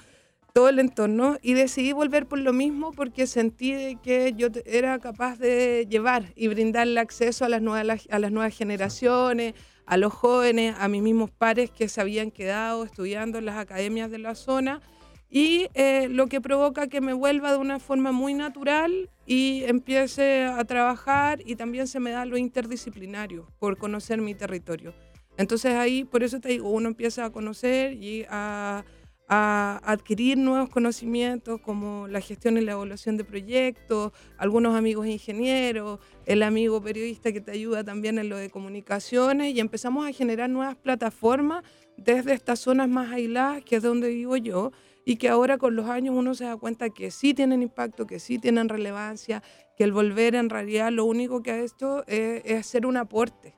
todo 0.53 0.69
el 0.69 0.79
entorno 0.79 1.35
y 1.41 1.53
decidí 1.53 1.91
volver 1.91 2.27
por 2.27 2.39
lo 2.39 2.53
mismo 2.53 2.93
porque 2.93 3.27
sentí 3.27 3.97
que 4.01 4.35
yo 4.37 4.47
era 4.63 4.97
capaz 4.99 5.37
de 5.37 5.85
llevar 5.89 6.31
y 6.37 6.47
brindarle 6.47 6.97
acceso 6.97 7.43
a 7.43 7.49
las 7.49 7.61
nuevas, 7.61 8.07
a 8.09 8.19
las 8.19 8.31
nuevas 8.31 8.55
generaciones, 8.57 9.53
a 9.85 9.97
los 9.97 10.13
jóvenes, 10.13 10.77
a 10.79 10.87
mis 10.87 11.01
mismos 11.01 11.29
pares 11.29 11.69
que 11.69 11.89
se 11.89 11.99
habían 11.99 12.31
quedado 12.31 12.85
estudiando 12.85 13.37
en 13.37 13.47
las 13.47 13.57
academias 13.57 14.09
de 14.09 14.19
la 14.19 14.35
zona 14.35 14.79
y 15.31 15.69
eh, 15.75 16.09
lo 16.09 16.27
que 16.27 16.41
provoca 16.41 16.87
que 16.87 16.99
me 16.99 17.13
vuelva 17.13 17.53
de 17.53 17.57
una 17.57 17.79
forma 17.79 18.11
muy 18.11 18.33
natural 18.33 19.09
y 19.25 19.63
empiece 19.63 20.43
a 20.43 20.63
trabajar 20.65 21.39
y 21.45 21.55
también 21.55 21.87
se 21.87 22.01
me 22.01 22.11
da 22.11 22.25
lo 22.25 22.35
interdisciplinario 22.35 23.47
por 23.57 23.77
conocer 23.77 24.19
mi 24.21 24.35
territorio. 24.35 24.93
Entonces 25.37 25.73
ahí, 25.75 26.03
por 26.03 26.23
eso 26.23 26.41
te 26.41 26.49
digo, 26.49 26.69
uno 26.69 26.89
empieza 26.89 27.23
a 27.23 27.29
conocer 27.29 27.93
y 27.93 28.25
a, 28.29 28.83
a 29.29 29.79
adquirir 29.85 30.37
nuevos 30.37 30.67
conocimientos 30.67 31.61
como 31.61 32.09
la 32.09 32.19
gestión 32.19 32.57
y 32.57 32.61
la 32.61 32.73
evaluación 32.73 33.15
de 33.15 33.23
proyectos, 33.23 34.11
algunos 34.37 34.75
amigos 34.75 35.07
ingenieros, 35.07 35.99
el 36.25 36.43
amigo 36.43 36.81
periodista 36.83 37.31
que 37.31 37.39
te 37.39 37.51
ayuda 37.51 37.85
también 37.85 38.19
en 38.19 38.27
lo 38.27 38.35
de 38.35 38.49
comunicaciones 38.49 39.55
y 39.55 39.61
empezamos 39.61 40.05
a 40.05 40.11
generar 40.11 40.49
nuevas 40.49 40.75
plataformas 40.75 41.63
desde 41.95 42.33
estas 42.33 42.59
zonas 42.59 42.89
más 42.89 43.13
aisladas, 43.13 43.63
que 43.63 43.77
es 43.77 43.83
donde 43.83 44.09
vivo 44.09 44.35
yo, 44.35 44.73
y 45.05 45.15
que 45.17 45.29
ahora 45.29 45.57
con 45.57 45.75
los 45.75 45.87
años 45.87 46.15
uno 46.15 46.33
se 46.35 46.45
da 46.45 46.57
cuenta 46.57 46.89
que 46.89 47.11
sí 47.11 47.33
tienen 47.33 47.61
impacto, 47.61 48.07
que 48.07 48.19
sí 48.19 48.39
tienen 48.39 48.69
relevancia, 48.69 49.41
que 49.77 49.83
el 49.83 49.91
volver 49.91 50.35
en 50.35 50.49
realidad 50.49 50.91
lo 50.91 51.05
único 51.05 51.41
que 51.41 51.51
ha 51.51 51.59
hecho 51.61 52.05
es, 52.07 52.41
es 52.45 52.65
ser 52.67 52.85
un 52.85 52.97
aporte. 52.97 53.55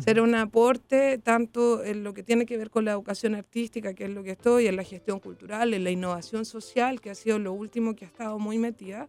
Ser 0.00 0.20
un 0.20 0.34
aporte 0.34 1.18
tanto 1.18 1.84
en 1.84 2.02
lo 2.02 2.14
que 2.14 2.24
tiene 2.24 2.46
que 2.46 2.56
ver 2.56 2.68
con 2.68 2.84
la 2.84 2.90
educación 2.90 3.36
artística, 3.36 3.94
que 3.94 4.04
es 4.04 4.10
lo 4.10 4.24
que 4.24 4.32
estoy, 4.32 4.66
en 4.66 4.74
la 4.74 4.82
gestión 4.82 5.20
cultural, 5.20 5.72
en 5.72 5.84
la 5.84 5.90
innovación 5.92 6.44
social, 6.44 7.00
que 7.00 7.10
ha 7.10 7.14
sido 7.14 7.38
lo 7.38 7.52
último 7.52 7.94
que 7.94 8.04
ha 8.04 8.08
estado 8.08 8.40
muy 8.40 8.58
metida. 8.58 9.08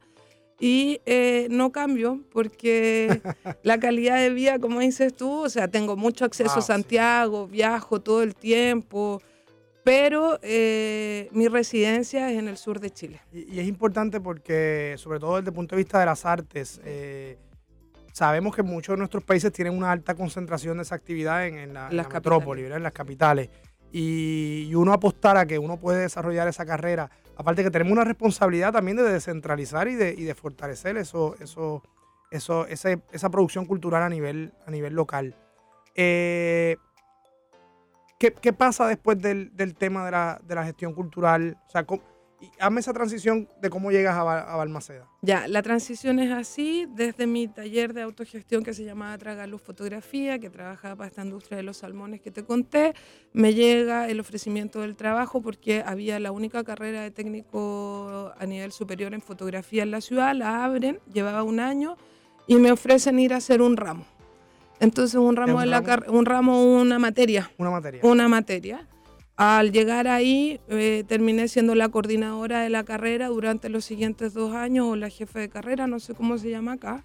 Y 0.60 1.02
eh, 1.08 1.48
no 1.50 1.72
cambio 1.72 2.22
porque 2.32 3.20
la 3.64 3.80
calidad 3.80 4.18
de 4.18 4.30
vida, 4.30 4.60
como 4.60 4.80
dices 4.80 5.16
tú, 5.16 5.32
o 5.46 5.50
sea, 5.50 5.68
tengo 5.68 5.96
mucho 5.96 6.24
acceso 6.24 6.60
a 6.60 6.62
Santiago, 6.62 7.48
viajo 7.48 8.00
todo 8.00 8.22
el 8.22 8.36
tiempo, 8.36 9.24
pero 9.86 10.40
eh, 10.42 11.30
mi 11.32 11.48
residencia 11.48 12.32
es 12.32 12.40
en 12.40 12.48
el 12.48 12.58
sur 12.58 12.80
de 12.80 12.90
Chile. 12.90 13.22
Y, 13.32 13.60
es 13.60 13.68
importante 13.68 14.20
porque, 14.20 14.96
sobre 14.98 15.20
todo 15.20 15.36
desde 15.36 15.50
el 15.50 15.54
punto 15.54 15.76
de 15.76 15.84
vista 15.84 16.00
de 16.00 16.08
las 16.08 16.26
artes, 16.26 16.82
eh, 16.84 17.38
sabemos 18.12 18.56
que 18.56 18.64
muchos 18.64 18.94
de 18.94 18.98
nuestros 18.98 19.24
países 19.24 19.52
tienen 19.54 19.78
una 19.78 19.92
alta 19.92 20.16
concentración 20.16 20.78
de 20.78 20.84
esa 20.84 20.96
actividad 20.96 21.46
en, 21.46 21.72
la, 21.76 21.90
metrópoli, 21.92 22.64
en 22.66 22.82
las 22.82 22.94
capitales. 22.94 23.52
Y, 23.92 24.74
uno 24.74 24.92
apostar 24.92 25.38
a 25.38 25.46
que 25.46 25.60
uno 25.60 25.78
puede 25.78 26.02
desarrollar 26.02 26.48
esa 26.48 26.66
carrera, 26.66 27.12
aparte 27.38 27.64
que 27.64 27.70
tenemos 27.70 27.94
una 27.94 28.06
responsabilidad 28.06 28.74
también 28.74 28.98
de 28.98 29.04
descentralizar 29.04 29.88
y 29.88 29.94
de, 29.94 30.16
y 30.18 30.24
de 30.24 30.34
fortalecer 30.34 30.98
eso, 30.98 31.36
eso, 31.40 31.84
eso, 32.32 32.66
esa 32.66 33.30
producción 33.30 33.68
cultural 33.68 34.02
a 34.02 34.10
nivel, 34.10 34.52
a 34.66 34.72
nivel 34.72 34.96
local. 34.96 35.36
Eh, 35.94 36.76
¿Qué, 38.18 38.54
pasa 38.54 38.88
después 38.88 39.22
del, 39.22 39.52
tema 39.78 40.06
de 40.06 40.56
la, 40.56 40.64
gestión 40.64 40.94
cultural? 40.94 41.58
O 41.68 41.70
sea, 41.70 41.86
hazme 42.60 42.80
esa 42.80 42.94
transición 42.94 43.50
de 43.62 43.70
cómo 43.70 43.92
llegas 43.92 44.16
a, 44.16 44.24
Balmaceda. 44.56 45.10
Ya, 45.22 45.48
la 45.50 45.62
transición 45.62 46.20
es 46.20 46.32
así, 46.32 46.88
desde 46.96 47.28
mi 47.28 47.50
taller 47.50 47.94
de 47.94 48.04
autogestión 48.04 48.64
que 48.64 48.74
se 48.74 48.86
llamaba 48.86 49.18
Tragaluz 49.18 49.62
Fotografía, 49.62 50.40
que 50.40 50.50
trabajaba 50.50 50.96
para 50.96 51.10
esta 51.10 51.24
industria 51.24 51.58
de 51.58 51.64
los 51.64 51.78
salmones 51.78 52.22
que 52.22 52.32
te 52.32 52.46
conté, 52.46 52.94
me 53.34 53.54
llega 53.54 54.08
el 54.08 54.22
ofrecimiento 54.22 54.80
del 54.80 54.96
trabajo 54.96 55.42
porque 55.42 55.84
había 55.86 56.18
la 56.20 56.32
única 56.32 56.64
carrera 56.64 57.02
de 57.02 57.12
técnico 57.12 58.34
a 58.38 58.46
nivel 58.46 58.72
superior 58.72 59.14
en 59.14 59.22
fotografía 59.22 59.84
en 59.84 59.92
la 59.92 60.00
ciudad, 60.00 60.34
la 60.34 60.64
abren, 60.64 61.00
llevaba 61.12 61.44
un 61.44 61.60
año 61.60 61.98
y 62.48 62.56
me 62.56 62.72
ofrecen 62.72 63.20
ir 63.20 63.34
a 63.34 63.38
hacer 63.38 63.62
un 63.62 63.76
ramo. 63.76 64.06
Entonces 64.80 65.16
un 65.16 65.36
ramo, 65.36 65.60
de 65.60 65.66
la 65.68 65.84
un 66.08 66.26
ramo, 66.26 66.64
una 66.64 67.00
materia. 67.00 67.52
Una 67.58 67.72
materia. 67.72 68.02
Una 68.04 68.28
materia. 68.28 68.88
Al 69.38 69.72
llegar 69.72 70.08
ahí, 70.08 70.62
eh, 70.70 71.04
terminé 71.08 71.48
siendo 71.48 71.76
la 71.76 71.90
coordinadora 71.90 72.62
de 72.62 72.70
la 72.70 72.84
carrera 72.84 73.28
durante 73.28 73.68
los 73.70 73.84
siguientes 73.84 74.34
dos 74.34 74.54
años, 74.54 74.88
o 74.88 74.96
la 74.96 75.10
jefe 75.10 75.40
de 75.40 75.50
carrera, 75.50 75.88
no 75.88 76.00
sé 76.00 76.14
cómo 76.14 76.38
se 76.38 76.50
llama 76.50 76.74
acá. 76.74 77.04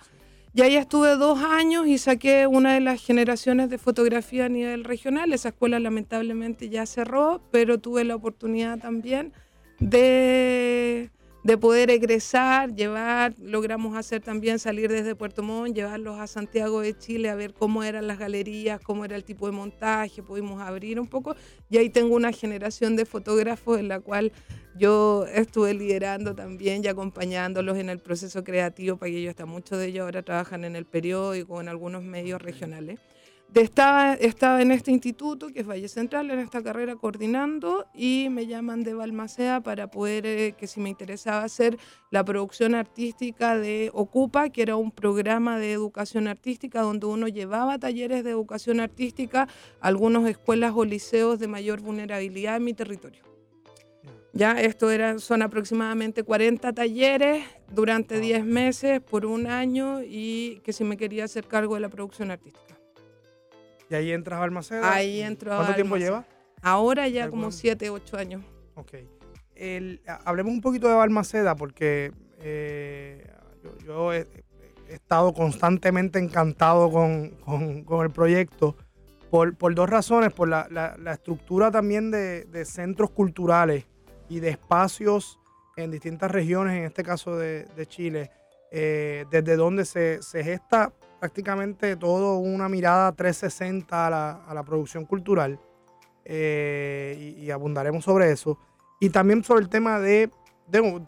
Y 0.52 0.62
ahí 0.62 0.76
estuve 0.76 1.16
dos 1.16 1.40
años 1.42 1.86
y 1.86 1.98
saqué 1.98 2.46
una 2.46 2.74
de 2.74 2.80
las 2.80 3.04
generaciones 3.04 3.70
de 3.70 3.78
fotografía 3.78 4.46
a 4.46 4.48
nivel 4.48 4.84
regional. 4.84 5.32
Esa 5.32 5.50
escuela 5.50 5.78
lamentablemente 5.78 6.68
ya 6.68 6.86
cerró, 6.86 7.40
pero 7.52 7.78
tuve 7.78 8.04
la 8.04 8.16
oportunidad 8.16 8.78
también 8.78 9.32
de 9.78 10.89
de 11.42 11.56
poder 11.56 11.90
egresar, 11.90 12.75
llevar, 12.75 13.35
logramos 13.40 13.97
hacer 13.97 14.20
también 14.20 14.59
salir 14.59 14.90
desde 14.90 15.14
Puerto 15.14 15.42
Montt, 15.42 15.75
llevarlos 15.75 16.18
a 16.18 16.26
Santiago 16.26 16.80
de 16.80 16.97
Chile 16.97 17.30
a 17.30 17.35
ver 17.35 17.54
cómo 17.54 17.82
eran 17.82 18.06
las 18.06 18.18
galerías, 18.18 18.80
cómo 18.80 19.04
era 19.04 19.16
el 19.16 19.25
tipo 19.25 19.47
de 19.47 19.52
montaje, 19.52 20.23
pudimos 20.23 20.61
abrir 20.61 21.00
un 21.00 21.06
poco. 21.06 21.35
Y 21.70 21.78
ahí 21.78 21.88
tengo 21.88 22.14
una 22.14 22.32
generación 22.32 22.94
de 22.97 23.06
fotógrafos 23.06 23.78
en 23.78 23.88
la 23.88 24.00
cual 24.00 24.32
yo 24.76 25.25
estuve 25.32 25.75
liderando 25.75 26.35
también 26.35 26.85
y 26.85 26.88
acompañándolos 26.88 27.78
en 27.78 27.88
el 27.88 27.99
proceso 27.99 28.44
creativo, 28.44 28.99
para 28.99 29.11
que 29.11 29.18
ellos, 29.18 29.30
hasta 29.30 29.47
muchos 29.47 29.78
de 29.78 29.87
ellos 29.87 30.04
ahora 30.04 30.23
trabajan 30.23 30.64
en 30.64 30.76
el 30.76 30.85
periódico, 30.85 31.61
en 31.61 31.68
algunos 31.68 32.02
medios 32.02 32.40
regionales 32.40 32.99
estaba, 33.54 34.14
estaba 34.14 34.62
en 34.62 34.71
este 34.71 34.92
instituto, 34.92 35.49
que 35.49 35.61
es 35.61 35.66
Valle 35.69 35.88
Central, 35.88 36.30
en 36.30 36.38
esta 36.38 36.62
carrera 36.62 36.97
coordinando, 36.97 37.87
y 37.95 38.28
me 38.30 38.47
llaman 38.47 38.83
de 38.85 38.95
Balmaceda 38.95 39.61
para 39.61 39.90
poder, 39.90 40.26
eh, 40.26 40.54
que 40.57 40.66
si 40.66 40.80
me 40.80 40.88
interesaba 40.88 41.42
hacer 41.42 41.78
la 42.11 42.25
producción 42.25 42.75
artística 42.75 43.57
de 43.57 43.90
Ocupa, 43.92 44.50
que 44.50 44.62
era 44.62 44.76
un 44.76 44.92
programa 44.92 45.59
de 45.59 45.73
educación 45.73 46.28
artística 46.28 46.83
donde 46.83 47.07
uno 47.07 47.26
llevaba 47.28 47.78
talleres 47.78 48.23
de 48.25 48.30
educación 48.30 48.80
artística 48.80 49.49
a 49.80 49.88
algunas 49.88 50.28
escuelas 50.28 50.73
o 50.75 50.85
liceos 50.85 51.38
de 51.40 51.49
mayor 51.49 51.80
vulnerabilidad 51.80 52.57
en 52.57 52.64
mi 52.64 52.75
territorio. 52.75 53.25
Ya, 54.33 54.52
esto 54.52 54.90
era, 54.90 55.19
son 55.19 55.42
aproximadamente 55.42 56.23
40 56.23 56.73
talleres 56.73 57.45
durante 57.73 58.21
10 58.21 58.45
meses 58.45 59.00
por 59.00 59.26
un 59.26 59.49
año 59.49 60.02
y 60.02 60.61
que 60.62 60.73
si 60.73 60.85
me 60.85 60.97
quería 60.97 61.25
hacer 61.25 61.49
cargo 61.49 61.75
de 61.75 61.80
la 61.80 61.88
producción 61.88 62.30
artística. 62.30 62.79
¿Y 63.90 63.94
ahí 63.97 64.12
entras 64.12 64.37
a 64.37 64.40
Balmaceda? 64.40 64.92
Ahí 64.92 65.20
entro 65.20 65.50
¿Cuánto 65.56 65.75
tiempo 65.75 65.97
lleva? 65.97 66.25
Ahora 66.62 67.09
ya 67.09 67.28
como 67.28 67.50
7, 67.50 67.90
8 67.90 68.16
años. 68.16 68.42
Ok. 68.76 68.94
hablemos 70.25 70.52
un 70.52 70.61
poquito 70.61 70.88
de 70.88 70.94
Balmaceda 70.94 71.56
porque 71.56 72.12
eh, 72.40 73.26
yo, 73.85 74.14
he, 74.14 74.26
estado 74.88 75.32
constantemente 75.35 76.18
encantado 76.18 76.90
con, 76.90 78.02
el 78.02 78.11
proyecto 78.11 78.76
por, 79.28 79.75
dos 79.75 79.90
razones. 79.90 80.32
Por 80.32 80.49
la, 80.49 80.97
estructura 81.12 81.73
también 81.73 82.12
de, 82.12 82.64
centros 82.64 83.11
culturales 83.11 83.87
y 84.28 84.38
de 84.38 84.50
espacios 84.50 85.40
en 85.76 85.90
distintas 85.90 86.30
regiones, 86.30 86.78
en 86.78 86.85
este 86.85 87.02
caso 87.02 87.37
de, 87.37 87.66
Chile, 87.88 88.30
eh, 88.70 89.25
desde 89.32 89.56
donde 89.56 89.85
se, 89.85 90.23
se 90.23 90.44
gesta 90.44 90.92
prácticamente 91.20 91.94
todo 91.96 92.38
una 92.38 92.68
mirada 92.68 93.12
360 93.12 94.06
a 94.06 94.10
la, 94.10 94.30
a 94.46 94.54
la 94.54 94.64
producción 94.64 95.04
cultural 95.04 95.60
eh, 96.24 97.34
y, 97.38 97.50
abundaremos 97.50 98.04
sobre 98.04 98.30
eso. 98.32 98.58
Y 99.00 99.10
también 99.10 99.44
sobre 99.44 99.62
el 99.62 99.68
tema 99.68 100.00
de, 100.00 100.30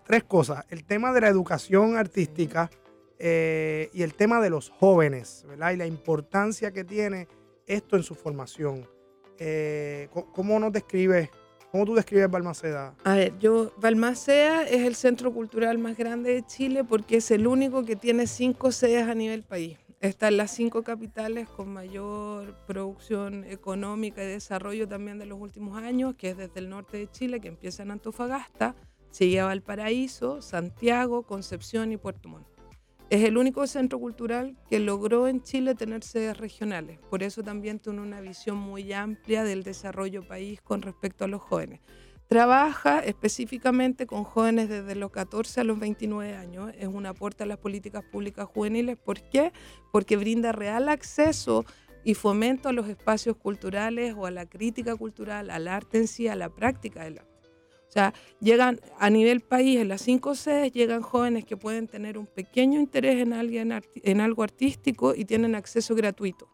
tres 0.04 0.25
cosas, 0.25 0.64
el 0.69 0.85
tema 0.85 1.12
de 1.12 1.21
la 1.23 1.28
educación 1.28 1.97
artística 1.97 2.71
eh, 3.19 3.88
y 3.92 4.02
el 4.02 4.14
tema 4.14 4.40
de 4.40 4.50
los 4.50 4.71
jóvenes, 4.71 5.45
¿verdad? 5.49 5.73
Y 5.73 5.76
la 5.76 5.87
importancia 5.87 6.73
que 6.73 6.85
tiene 6.85 7.28
esto 7.66 7.97
en 7.97 8.02
su 8.02 8.14
formación. 8.14 8.88
Eh, 9.38 10.09
¿Cómo 10.33 10.59
nos 10.59 10.73
describes 10.73 11.31
¿Cómo 11.73 11.87
tú 11.87 11.95
describes 11.95 12.31
Balmaceda? 12.31 12.95
A 13.02 13.14
ver, 13.14 13.38
yo, 13.38 13.73
Balmaceda 13.78 14.64
es 14.64 14.83
el 14.83 14.95
centro 14.95 15.33
cultural 15.33 15.78
más 15.78 15.97
grande 15.97 16.35
de 16.35 16.42
Chile 16.45 16.85
porque 16.85 17.16
es 17.16 17.31
el 17.31 17.47
único 17.47 17.83
que 17.87 17.97
tiene 17.97 18.26
cinco 18.26 18.73
sedes 18.73 19.09
a 19.09 19.14
nivel 19.14 19.42
país. 19.42 19.78
Está 20.03 20.27
en 20.27 20.37
las 20.37 20.51
cinco 20.51 20.83
capitales 20.83 21.49
con 21.49 21.73
mayor 21.73 22.57
producción 22.67 23.45
económica 23.45 24.25
y 24.25 24.27
desarrollo 24.27 24.89
también 24.89 25.21
de 25.21 25.27
los 25.27 25.41
últimos 25.41 25.81
años, 25.81 26.17
que 26.17 26.31
es 26.31 26.37
desde 26.37 26.59
el 26.59 26.71
norte 26.71 26.97
de 26.97 27.09
Chile, 27.09 27.39
que 27.39 27.47
empieza 27.47 27.85
en 27.85 27.93
Antofagasta, 27.93 28.75
sigue 29.11 29.39
a 29.39 29.45
Valparaíso, 29.45 30.43
Santiago, 30.43 31.23
Concepción 31.23 31.93
y 31.93 31.99
Puerto 31.99 32.29
Montt. 32.29 32.49
Es 33.11 33.23
el 33.23 33.39
único 33.39 33.65
centro 33.69 34.01
cultural 34.01 34.57
que 34.69 34.81
logró 34.81 35.29
en 35.29 35.41
Chile 35.41 35.77
tener 35.77 36.03
sedes 36.03 36.37
regionales. 36.37 36.99
Por 37.09 37.23
eso 37.23 37.45
también 37.45 37.79
tiene 37.79 38.01
una 38.01 38.21
visión 38.21 38.57
muy 38.57 38.93
amplia 38.93 39.45
del 39.45 39.63
desarrollo 39.63 40.27
país 40.27 40.61
con 40.63 40.83
respecto 40.83 41.27
a 41.27 41.29
los 41.29 41.43
jóvenes. 41.43 41.81
Trabaja 42.33 43.01
específicamente 43.01 44.07
con 44.07 44.25
jóvenes 44.25 44.71
desde 44.71 44.95
los 44.95 45.11
14 45.11 45.61
a 45.61 45.65
los 45.65 45.79
29 45.79 46.35
años. 46.35 46.73
Es 46.79 46.89
un 46.89 47.05
aporte 47.05 47.43
a 47.43 47.47
las 47.47 47.59
políticas 47.59 48.03
públicas 48.11 48.49
juveniles. 48.49 48.97
¿Por 48.97 49.21
qué? 49.21 49.53
Porque 49.93 50.17
brinda 50.17 50.51
real 50.51 50.89
acceso 50.89 51.67
y 52.05 52.15
fomento 52.15 52.71
a 52.71 52.73
los 52.73 52.89
espacios 52.89 53.37
culturales 53.37 54.15
o 54.17 54.25
a 54.25 54.31
la 54.31 54.47
crítica 54.47 54.97
cultural, 54.97 55.51
al 55.51 55.69
arte 55.69 55.99
en 55.99 56.09
sí, 56.09 56.27
a 56.27 56.35
la 56.35 56.49
práctica 56.49 57.05
del 57.05 57.19
arte. 57.19 57.51
O 57.87 57.93
sea, 57.93 58.15
llegan 58.41 58.81
a 58.99 59.11
nivel 59.11 59.43
país, 59.43 59.79
en 59.79 59.89
las 59.89 60.01
cinco 60.01 60.35
sedes, 60.35 60.73
llegan 60.73 61.03
jóvenes 61.03 61.45
que 61.45 61.59
pueden 61.59 61.87
tener 61.87 62.17
un 62.17 62.25
pequeño 62.25 62.81
interés 62.81 63.21
en, 63.21 63.35
alguien, 63.35 63.79
en 63.95 64.21
algo 64.23 64.43
artístico 64.43 65.15
y 65.15 65.27
tienen 65.27 65.55
acceso 65.55 65.95
gratuito 65.95 66.49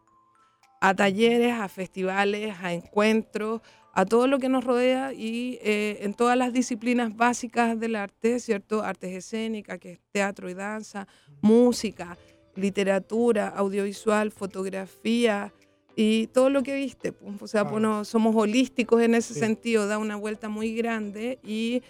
a 0.81 0.93
talleres, 0.95 1.53
a 1.53 1.67
festivales, 1.67 2.55
a 2.61 2.73
encuentros, 2.73 3.61
a 3.93 4.05
todo 4.05 4.27
lo 4.27 4.39
que 4.39 4.49
nos 4.49 4.63
rodea 4.63 5.13
y 5.13 5.59
eh, 5.61 5.99
en 6.01 6.13
todas 6.13 6.37
las 6.37 6.53
disciplinas 6.53 7.15
básicas 7.15 7.79
del 7.79 7.95
arte, 7.95 8.39
¿cierto? 8.39 8.83
Artes 8.83 9.13
escénicas, 9.15 9.79
que 9.79 9.93
es 9.93 9.99
teatro 10.11 10.49
y 10.49 10.53
danza, 10.53 11.07
música, 11.41 12.17
literatura, 12.55 13.47
audiovisual, 13.49 14.31
fotografía, 14.31 15.51
y 15.95 16.27
todo 16.27 16.49
lo 16.49 16.63
que 16.63 16.75
viste. 16.75 17.11
pues, 17.11 17.41
O 17.41 17.47
sea, 17.47 17.63
bueno, 17.63 18.05
somos 18.05 18.33
holísticos 18.33 19.01
en 19.01 19.15
ese 19.15 19.33
Sí. 19.33 19.39
sentido, 19.41 19.85
da 19.85 19.97
una 19.97 20.15
vuelta 20.15 20.47
muy 20.47 20.73
grande 20.73 21.39
y 21.43 21.81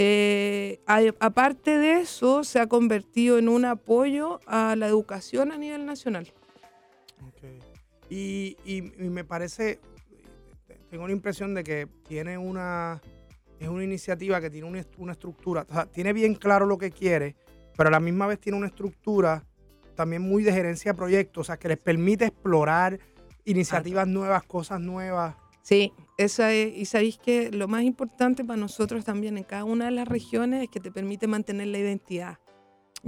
eh, 0.00 0.80
aparte 1.18 1.76
de 1.76 2.00
eso 2.00 2.44
se 2.44 2.60
ha 2.60 2.66
convertido 2.66 3.36
en 3.36 3.48
un 3.50 3.66
apoyo 3.66 4.40
a 4.46 4.74
la 4.76 4.86
educación 4.86 5.52
a 5.52 5.58
nivel 5.58 5.84
nacional. 5.84 6.32
Y, 8.10 8.56
y- 8.64 8.92
y 9.04 9.10
me 9.10 9.24
parece, 9.24 9.80
tengo 10.90 11.06
la 11.06 11.12
impresión 11.12 11.54
de 11.54 11.62
que 11.64 11.86
tiene 12.08 12.38
una, 12.38 13.00
es 13.60 13.68
una 13.68 13.84
iniciativa 13.84 14.40
que 14.40 14.50
tiene 14.50 14.66
una, 14.66 14.82
una 14.98 15.12
estructura, 15.12 15.66
o 15.68 15.72
sea, 15.72 15.86
tiene 15.86 16.12
bien 16.12 16.34
claro 16.34 16.66
lo 16.66 16.78
que 16.78 16.90
quiere, 16.90 17.36
pero 17.76 17.88
a 17.88 17.92
la 17.92 18.00
misma 18.00 18.26
vez 18.26 18.38
tiene 18.40 18.56
una 18.58 18.68
estructura 18.68 19.44
también 19.94 20.22
muy 20.22 20.42
de 20.42 20.52
gerencia 20.52 20.92
de 20.92 20.96
proyectos, 20.96 21.40
o 21.42 21.44
sea, 21.44 21.56
que 21.58 21.68
les 21.68 21.78
permite 21.78 22.24
explorar 22.26 22.98
iniciativas 23.44 24.06
nuevas, 24.06 24.42
cosas 24.44 24.80
nuevas. 24.80 25.34
Sí, 25.62 25.92
esa 26.16 26.52
es, 26.52 26.74
y 26.76 26.86
sabéis 26.86 27.18
que 27.18 27.50
lo 27.50 27.68
más 27.68 27.82
importante 27.82 28.44
para 28.44 28.58
nosotros 28.58 29.04
también 29.04 29.36
en 29.36 29.44
cada 29.44 29.64
una 29.64 29.86
de 29.86 29.90
las 29.90 30.08
regiones 30.08 30.62
es 30.62 30.70
que 30.70 30.80
te 30.80 30.90
permite 30.90 31.26
mantener 31.26 31.66
la 31.66 31.78
identidad. 31.78 32.38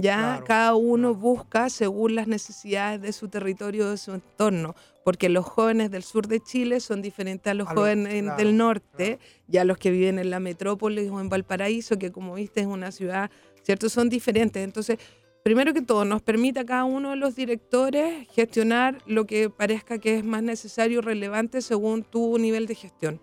Ya 0.01 0.17
Claro, 0.17 0.45
cada 0.45 0.75
uno 0.75 1.09
claro. 1.09 1.21
busca 1.21 1.69
según 1.69 2.15
las 2.15 2.27
necesidades 2.27 3.01
de 3.01 3.13
su 3.13 3.27
territorio, 3.29 3.89
de 3.89 3.97
su 3.97 4.13
entorno, 4.13 4.75
porque 5.03 5.29
los 5.29 5.45
jóvenes 5.45 5.91
del 5.91 6.03
sur 6.03 6.27
de 6.27 6.39
Chile 6.39 6.79
son 6.79 7.01
diferentes 7.01 7.49
a 7.51 7.53
los 7.53 7.67
A 7.67 7.73
jóvenes 7.73 8.21
claro, 8.21 8.37
del 8.37 8.57
norte, 8.57 9.19
ya 9.47 9.63
los 9.63 9.77
que 9.77 9.91
viven 9.91 10.19
en 10.19 10.29
la 10.29 10.39
metrópolis 10.39 11.09
o 11.09 11.19
en 11.19 11.29
Valparaíso, 11.29 11.97
que 11.97 12.11
como 12.11 12.35
viste 12.35 12.61
es 12.61 12.67
una 12.67 12.91
ciudad, 12.91 13.29
¿cierto? 13.63 13.89
Son 13.89 14.09
diferentes. 14.09 14.63
Entonces, 14.63 14.97
primero 15.43 15.73
que 15.73 15.81
todo, 15.81 16.05
nos 16.05 16.21
permite 16.21 16.59
a 16.59 16.65
cada 16.65 16.83
uno 16.83 17.11
de 17.11 17.15
los 17.15 17.35
directores 17.35 18.27
gestionar 18.31 18.99
lo 19.07 19.25
que 19.25 19.49
parezca 19.49 19.97
que 19.97 20.15
es 20.17 20.23
más 20.23 20.43
necesario 20.43 20.99
y 20.99 21.01
relevante 21.01 21.61
según 21.61 22.03
tu 22.03 22.37
nivel 22.37 22.67
de 22.67 22.75
gestión. 22.75 23.21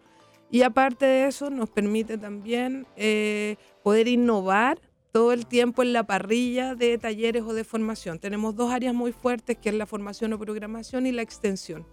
Y 0.51 0.63
aparte 0.63 1.05
de 1.05 1.27
eso, 1.27 1.51
nos 1.51 1.69
permite 1.69 2.17
también 2.17 2.87
eh, 2.97 3.57
poder 3.83 4.09
innovar 4.09 4.81
todo 5.13 5.33
el 5.33 5.47
tiempo 5.47 5.83
en 5.83 5.93
la 5.93 6.05
parrilla 6.05 6.75
de 6.75 6.99
talleres 6.99 7.43
o 7.43 7.55
de 7.55 7.65
formación. 7.65 8.19
Tenemos 8.19 8.55
dos 8.57 8.73
áreas 8.73 8.95
muy 8.95 9.13
fuertes, 9.13 9.57
que 9.57 9.71
es 9.71 9.75
la 9.75 9.87
formación 9.87 10.33
o 10.33 10.39
programación 10.39 11.07
y 11.07 11.13
la 11.13 11.23
extensión. 11.23 11.87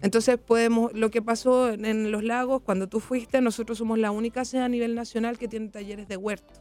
Entonces 0.00 0.38
podemos, 0.38 0.92
lo 0.92 1.10
que 1.10 1.22
pasó 1.22 1.70
en, 1.70 2.10
Los 2.12 2.22
Lagos, 2.22 2.62
cuando 2.62 2.88
tú 2.88 3.00
fuiste, 3.00 3.40
nosotros 3.40 3.78
somos 3.78 3.98
la 3.98 4.10
única 4.10 4.44
sede 4.44 4.62
a 4.62 4.68
nivel 4.68 4.94
nacional 4.94 5.38
que 5.38 5.48
tiene 5.48 5.68
talleres 5.68 6.08
de 6.08 6.16
huerto. 6.16 6.54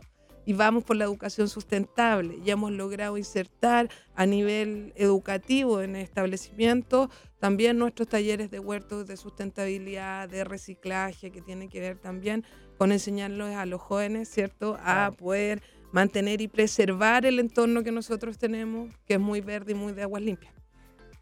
Y 0.46 0.54
vamos 0.54 0.86
por 0.86 0.96
la 0.96 1.04
educación 1.04 1.50
sustentable. 1.50 2.40
Ya 2.44 2.54
hemos 2.54 2.72
logrado 2.72 3.18
insertar 3.18 3.90
a 4.16 4.26
nivel 4.26 4.94
educativo 4.96 5.82
en 5.82 5.98
establecimientos 5.98 7.10
también 7.40 7.78
nuestros 7.78 8.08
talleres 8.08 8.50
de 8.50 8.60
huertos 8.60 9.08
de 9.08 9.18
sustentabilidad, 9.18 10.28
de 10.30 10.44
reciclaje, 10.44 11.32
que 11.32 11.42
tienen 11.42 11.70
que 11.70 11.82
ver 11.82 11.98
también 11.98 12.44
con 12.78 12.92
enseñarlos 12.92 13.56
a 13.56 13.66
los 13.66 13.82
jóvenes, 13.82 14.30
¿cierto? 14.30 14.78
A 14.82 15.12
poder 15.18 15.62
mantener 16.02 16.42
y 16.42 16.48
preservar 16.48 17.26
el 17.26 17.40
entorno 17.40 17.82
que 17.84 17.92
nosotros 17.92 18.38
tenemos, 18.38 18.94
que 19.08 19.16
es 19.16 19.20
muy 19.20 19.42
verde 19.42 19.72
y 19.72 19.76
muy 19.76 19.94
de 19.94 20.04
aguas 20.04 20.22
limpias. 20.22 20.54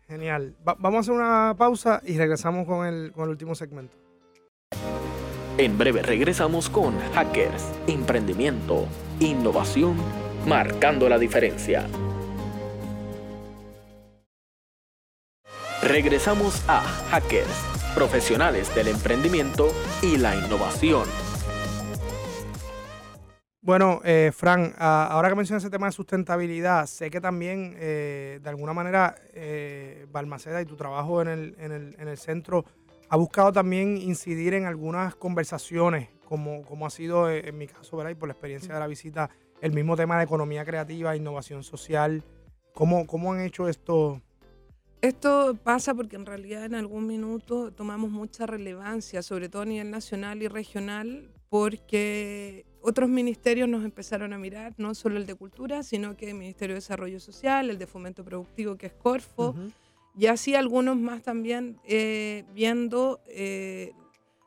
Genial. 0.06 0.54
Va- 0.68 0.76
vamos 0.78 0.98
a 0.98 1.00
hacer 1.00 1.14
una 1.14 1.56
pausa 1.58 2.02
y 2.06 2.18
regresamos 2.18 2.68
con 2.68 2.86
el, 2.86 3.14
con 3.14 3.24
el 3.24 3.30
último 3.30 3.56
segmento. 3.56 3.96
En 5.58 5.78
breve 5.78 6.02
regresamos 6.02 6.70
con 6.70 7.00
Hackers, 7.14 7.64
Emprendimiento, 7.88 8.86
Innovación, 9.22 9.96
Marcando 10.46 11.08
la 11.08 11.18
Diferencia. 11.18 11.88
Regresamos 15.82 16.62
a 16.68 16.82
Hackers, 17.12 17.56
profesionales 17.96 18.76
del 18.76 18.90
emprendimiento 18.90 19.70
y 20.02 20.18
la 20.18 20.36
innovación. 20.36 21.06
Bueno, 23.66 24.00
eh, 24.04 24.32
Fran, 24.32 24.76
ahora 24.78 25.28
que 25.28 25.34
mencionas 25.34 25.64
ese 25.64 25.72
tema 25.72 25.88
de 25.88 25.92
sustentabilidad, 25.92 26.86
sé 26.86 27.10
que 27.10 27.20
también 27.20 27.74
eh, 27.80 28.40
de 28.44 28.50
alguna 28.50 28.74
manera 28.74 29.16
eh, 29.34 30.06
Balmaceda 30.12 30.62
y 30.62 30.68
tu 30.68 30.76
trabajo 30.76 31.20
en 31.24 31.28
el, 31.30 31.56
en, 31.58 31.72
el, 31.72 31.96
en 31.98 32.08
el 32.08 32.18
centro 32.20 32.64
ha 33.10 33.18
buscado 33.18 33.52
también 33.52 33.98
incidir 33.98 34.54
en 34.54 34.66
algunas 34.66 35.16
conversaciones, 35.16 36.10
como, 36.26 36.62
como 36.62 36.86
ha 36.86 36.92
sido 36.92 37.28
eh, 37.28 37.50
en 37.50 37.58
mi 37.58 37.66
caso, 37.66 37.98
¿verdad? 37.98 38.12
Y 38.12 38.16
por 38.16 38.28
la 38.28 38.34
experiencia 38.34 38.72
de 38.72 38.80
la 38.80 38.86
visita, 38.86 39.32
el 39.62 39.74
mismo 39.74 39.98
tema 39.98 40.20
de 40.20 40.26
economía 40.26 40.64
creativa, 40.64 41.16
innovación 41.16 41.64
social. 41.64 42.24
¿Cómo, 42.72 43.08
cómo 43.08 43.34
han 43.34 43.42
hecho 43.42 43.68
esto? 43.68 44.22
Esto 45.02 45.58
pasa 45.64 45.96
porque 45.96 46.18
en 46.18 46.28
realidad 46.28 46.66
en 46.66 46.76
algún 46.76 47.08
minuto 47.08 47.72
tomamos 47.72 48.12
mucha 48.12 48.46
relevancia, 48.46 49.24
sobre 49.24 49.50
todo 49.50 49.64
a 49.64 49.66
nivel 49.66 49.90
nacional 49.90 50.44
y 50.44 50.48
regional, 50.50 51.32
porque 51.50 52.66
otros 52.88 53.10
ministerios 53.10 53.68
nos 53.68 53.84
empezaron 53.84 54.32
a 54.32 54.38
mirar, 54.38 54.76
no 54.78 54.94
solo 54.94 55.18
el 55.18 55.26
de 55.26 55.34
Cultura, 55.34 55.82
sino 55.82 56.16
que 56.16 56.30
el 56.30 56.36
Ministerio 56.36 56.76
de 56.76 56.82
Desarrollo 56.82 57.20
Social, 57.20 57.70
el 57.72 57.80
de 57.80 57.88
Fomento 57.88 58.24
Productivo, 58.24 58.76
que 58.78 58.86
es 58.86 58.94
Corfo, 58.94 59.50
Ujú. 59.50 59.72
y 60.16 60.28
así 60.28 60.54
algunos 60.54 60.96
más 60.96 61.24
también 61.24 61.80
eh, 61.84 62.44
viendo, 62.54 63.22
eh, 63.28 63.92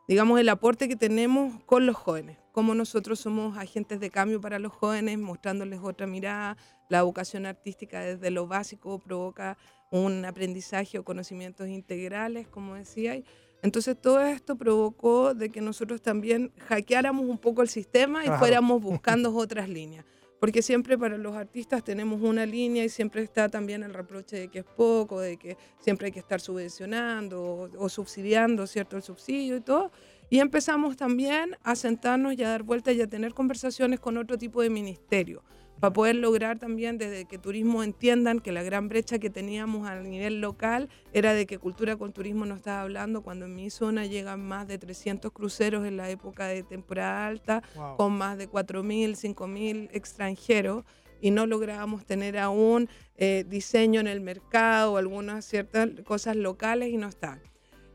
digamos, 0.06 0.38
el 0.38 0.48
aporte 0.50 0.88
que 0.88 0.94
tenemos 0.94 1.60
con 1.64 1.84
los 1.84 1.96
jóvenes, 1.96 2.38
cómo 2.52 2.76
nosotros 2.76 3.18
somos 3.18 3.58
agentes 3.58 3.98
de 3.98 4.10
cambio 4.10 4.40
para 4.40 4.60
los 4.60 4.72
jóvenes, 4.72 5.18
mostrándoles 5.18 5.80
otra 5.82 6.06
mirada, 6.06 6.56
la 6.88 6.98
educación 6.98 7.44
artística 7.44 8.00
desde 8.00 8.30
lo 8.30 8.46
básico 8.46 9.00
provoca 9.00 9.58
un 9.90 10.24
aprendizaje 10.24 10.98
o 10.98 11.04
conocimientos 11.04 11.68
integrales, 11.68 12.46
como 12.46 12.74
decía. 12.76 13.20
Entonces 13.62 13.96
todo 14.00 14.20
esto 14.20 14.56
provocó 14.56 15.34
de 15.34 15.50
que 15.50 15.60
nosotros 15.60 16.00
también 16.00 16.52
hackeáramos 16.68 17.28
un 17.28 17.38
poco 17.38 17.62
el 17.62 17.68
sistema 17.68 18.24
y 18.24 18.28
fuéramos 18.38 18.80
buscando 18.82 19.34
otras 19.34 19.68
líneas. 19.68 20.04
Porque 20.40 20.62
siempre 20.62 20.96
para 20.96 21.18
los 21.18 21.34
artistas 21.34 21.82
tenemos 21.82 22.20
una 22.22 22.46
línea 22.46 22.84
y 22.84 22.88
siempre 22.88 23.22
está 23.22 23.48
también 23.48 23.82
el 23.82 23.92
reproche 23.92 24.36
de 24.36 24.48
que 24.48 24.60
es 24.60 24.64
poco, 24.64 25.20
de 25.20 25.36
que 25.36 25.56
siempre 25.80 26.06
hay 26.06 26.12
que 26.12 26.20
estar 26.20 26.40
subvencionando 26.40 27.42
o, 27.42 27.70
o 27.76 27.88
subsidiando, 27.88 28.68
¿cierto? 28.68 28.96
El 28.96 29.02
subsidio 29.02 29.56
y 29.56 29.60
todo. 29.60 29.90
Y 30.30 30.38
empezamos 30.38 30.96
también 30.96 31.56
a 31.64 31.74
sentarnos 31.74 32.34
y 32.34 32.44
a 32.44 32.50
dar 32.50 32.62
vueltas 32.62 32.94
y 32.94 33.00
a 33.00 33.08
tener 33.08 33.34
conversaciones 33.34 33.98
con 33.98 34.16
otro 34.16 34.38
tipo 34.38 34.62
de 34.62 34.70
ministerio 34.70 35.42
para 35.80 35.92
poder 35.92 36.16
lograr 36.16 36.58
también 36.58 36.98
desde 36.98 37.24
que 37.24 37.38
turismo 37.38 37.82
entiendan 37.82 38.40
que 38.40 38.52
la 38.52 38.62
gran 38.62 38.88
brecha 38.88 39.18
que 39.18 39.30
teníamos 39.30 39.88
a 39.88 40.00
nivel 40.00 40.40
local 40.40 40.88
era 41.12 41.34
de 41.34 41.46
que 41.46 41.58
cultura 41.58 41.96
con 41.96 42.12
turismo 42.12 42.46
no 42.46 42.54
estaba 42.56 42.82
hablando 42.82 43.22
cuando 43.22 43.46
en 43.46 43.54
mi 43.54 43.70
zona 43.70 44.06
llegan 44.06 44.40
más 44.46 44.66
de 44.66 44.78
300 44.78 45.30
cruceros 45.32 45.86
en 45.86 45.96
la 45.96 46.10
época 46.10 46.46
de 46.46 46.62
temporada 46.62 47.26
alta 47.26 47.62
Wow. 47.74 47.96
con 47.96 48.12
más 48.12 48.38
de 48.38 48.48
4.000, 48.48 49.14
5.000 49.16 49.88
extranjeros 49.92 50.84
y 51.20 51.30
no 51.30 51.46
lográbamos 51.46 52.04
tener 52.04 52.38
aún 52.38 52.88
eh, 53.16 53.44
diseño 53.48 54.00
en 54.00 54.06
el 54.06 54.20
mercado 54.20 54.92
o 54.92 54.96
algunas 54.96 55.44
ciertas 55.44 55.88
cosas 56.04 56.36
locales 56.36 56.90
y 56.90 56.96
no 56.96 57.08
están. 57.08 57.40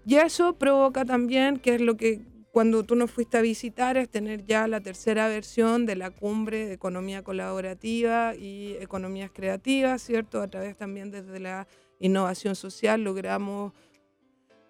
Y 0.05 0.15
eso 0.15 0.57
provoca 0.57 1.05
también, 1.05 1.57
que 1.57 1.75
es 1.75 1.81
lo 1.81 1.95
que 1.95 2.21
cuando 2.53 2.83
tú 2.83 2.95
nos 2.95 3.09
fuiste 3.09 3.37
a 3.37 3.41
visitar, 3.41 3.97
es 3.97 4.07
tener 4.07 4.45
ya 4.45 4.67
la 4.67 4.79
tercera 4.79 5.27
versión 5.27 5.87
de 5.87 5.95
la 5.95 6.11
cumbre 6.11 6.67
de 6.67 6.73
economía 6.73 7.23
colaborativa 7.23 8.35
y 8.35 8.77
economías 8.79 9.31
creativas, 9.33 10.03
¿cierto? 10.03 10.39
A 10.39 10.47
través 10.47 10.77
también 10.77 11.09
desde 11.09 11.39
la 11.39 11.67
innovación 11.99 12.55
social 12.55 13.03
logramos 13.03 13.73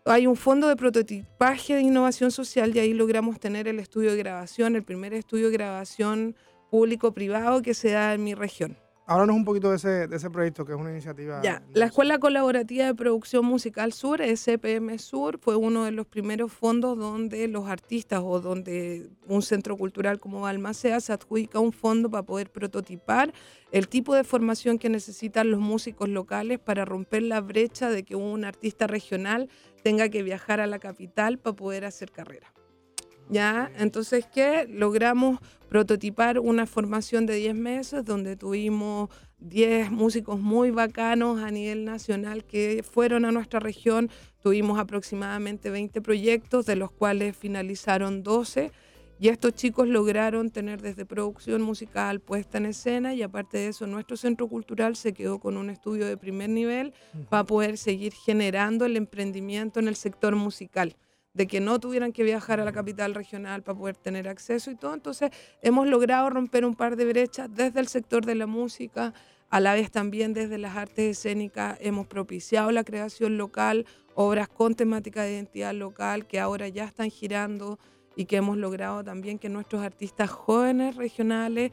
hay 0.06 0.28
un 0.28 0.38
fondo 0.38 0.70
de 0.70 0.78
prototipaje 0.78 1.76
de 1.76 1.82
innovación 1.82 2.32
social 2.32 2.74
y 2.74 2.80
ahí 2.80 2.94
logramos 2.94 3.38
tener 3.42 3.68
el 3.68 3.80
estudio 3.80 4.12
de 4.12 4.18
grabación, 4.18 4.78
el 4.78 4.84
primer 4.84 5.14
estudio 5.14 5.48
de 5.48 5.54
grabación 5.58 6.38
público-privado 6.72 7.62
que 7.62 7.74
se 7.74 7.92
da 7.92 8.14
en 8.14 8.24
mi 8.24 8.34
región. 8.34 8.78
Háblanos 9.06 9.36
un 9.36 9.44
poquito 9.44 9.70
de 9.70 9.76
ese, 9.76 10.08
de 10.08 10.16
ese 10.16 10.30
proyecto, 10.30 10.66
que 10.66 10.72
es 10.72 10.80
una 10.80 10.92
iniciativa. 10.92 11.42
Ya, 11.42 11.62
la 11.74 11.88
Escuela 11.88 12.20
Colaborativa 12.20 12.86
de 12.86 12.96
Producción 12.96 13.44
Musical 13.44 13.92
Sur, 13.92 14.22
SPM 14.22 14.98
Sur, 14.98 15.40
fue 15.40 15.58
uno 15.58 15.84
de 15.84 15.92
los 15.92 16.08
primeros 16.08 16.54
fondos 16.54 16.98
donde 16.98 17.50
los 17.50 17.68
artistas 17.68 18.22
o 18.24 18.40
donde 18.40 19.10
un 19.28 19.42
centro 19.42 19.76
cultural 19.76 20.22
como 20.22 20.40
Balmaceda 20.40 21.02
se 21.02 21.12
adjudica 21.12 21.60
un 21.60 21.74
fondo 21.74 22.10
para 22.10 22.24
poder 22.24 22.50
prototipar 22.50 23.34
el 23.72 23.90
tipo 23.90 24.16
de 24.16 24.24
formación 24.24 24.80
que 24.80 24.88
necesitan 24.88 25.52
los 25.52 25.60
músicos 25.60 26.08
locales 26.08 26.60
para 26.60 26.86
romper 26.86 27.24
la 27.24 27.42
brecha 27.42 27.90
de 27.90 28.04
que 28.04 28.16
un 28.16 28.46
artista 28.46 28.88
regional 28.88 29.50
tenga 29.84 30.08
que 30.08 30.24
viajar 30.24 30.62
a 30.62 30.68
la 30.68 30.80
capital 30.80 31.40
para 31.40 31.56
poder 31.58 31.84
hacer 31.84 32.10
carrera. 32.12 32.54
¿Ya? 33.30 33.72
Entonces, 33.78 34.26
¿qué? 34.32 34.68
Logramos 34.70 35.40
prototipar 35.70 36.38
una 36.40 36.68
formación 36.68 37.26
de 37.26 37.36
10 37.36 37.56
meses 37.56 38.06
donde 38.06 38.36
tuvimos 38.36 39.10
10 39.40 39.92
músicos 39.92 40.40
muy 40.40 40.70
bacanos 40.70 41.42
a 41.42 41.50
nivel 41.50 41.84
nacional 41.84 42.46
que 42.46 42.84
fueron 42.84 43.26
a 43.26 43.32
nuestra 43.32 43.60
región. 43.60 44.10
Tuvimos 44.42 44.80
aproximadamente 44.80 45.70
20 45.70 46.02
proyectos, 46.02 46.66
de 46.66 46.76
los 46.76 46.92
cuales 46.92 47.36
finalizaron 47.36 48.22
12. 48.24 48.72
Y 49.20 49.30
estos 49.30 49.54
chicos 49.54 49.88
lograron 49.88 50.52
tener 50.52 50.82
desde 50.82 51.06
producción 51.06 51.62
musical 51.62 52.20
puesta 52.20 52.58
en 52.58 52.66
escena 52.66 53.14
y 53.14 53.22
aparte 53.22 53.58
de 53.58 53.68
eso 53.70 53.88
nuestro 53.88 54.18
centro 54.18 54.48
cultural 54.48 54.96
se 54.96 55.14
quedó 55.14 55.40
con 55.40 55.56
un 55.56 55.70
estudio 55.70 56.06
de 56.06 56.18
primer 56.18 56.50
nivel 56.50 56.94
para 57.30 57.46
poder 57.46 57.78
seguir 57.78 58.12
generando 58.14 58.86
el 58.86 58.98
emprendimiento 58.98 59.80
en 59.80 59.88
el 59.88 59.96
sector 59.96 60.36
musical 60.36 60.98
de 61.34 61.48
que 61.48 61.60
no 61.60 61.80
tuvieran 61.80 62.14
que 62.14 62.24
viajar 62.24 62.60
a 62.60 62.66
la 62.66 62.72
capital 62.72 63.16
regional 63.16 63.64
para 63.64 63.78
poder 63.78 63.98
tener 63.98 64.28
acceso 64.28 64.70
y 64.70 64.76
todo. 64.76 64.94
Entonces 64.94 65.32
hemos 65.62 65.88
logrado 65.88 66.30
romper 66.30 66.64
un 66.64 66.76
par 66.76 66.96
de 66.96 67.06
brechas 67.06 67.50
desde 67.54 67.80
el 67.80 67.88
sector 67.88 68.26
de 68.26 68.36
la 68.36 68.46
música, 68.46 69.14
a 69.50 69.60
la 69.60 69.74
vez 69.74 69.92
también 69.92 70.34
desde 70.34 70.58
las 70.58 70.78
artes 70.78 71.18
escénicas 71.18 71.78
hemos 71.82 72.08
propiciado 72.08 72.72
la 72.72 72.84
creación 72.84 73.38
local, 73.38 73.86
obras 74.16 74.48
con 74.48 74.76
temática 74.76 75.24
de 75.24 75.34
identidad 75.34 75.74
local 75.74 76.28
que 76.28 76.40
ahora 76.40 76.68
ya 76.68 76.86
están 76.86 77.10
girando 77.10 77.80
y 78.16 78.26
que 78.26 78.38
hemos 78.38 78.58
logrado 78.58 79.04
también 79.04 79.40
que 79.40 79.50
nuestros 79.50 79.84
artistas 79.84 80.30
jóvenes 80.30 80.96
regionales 80.96 81.72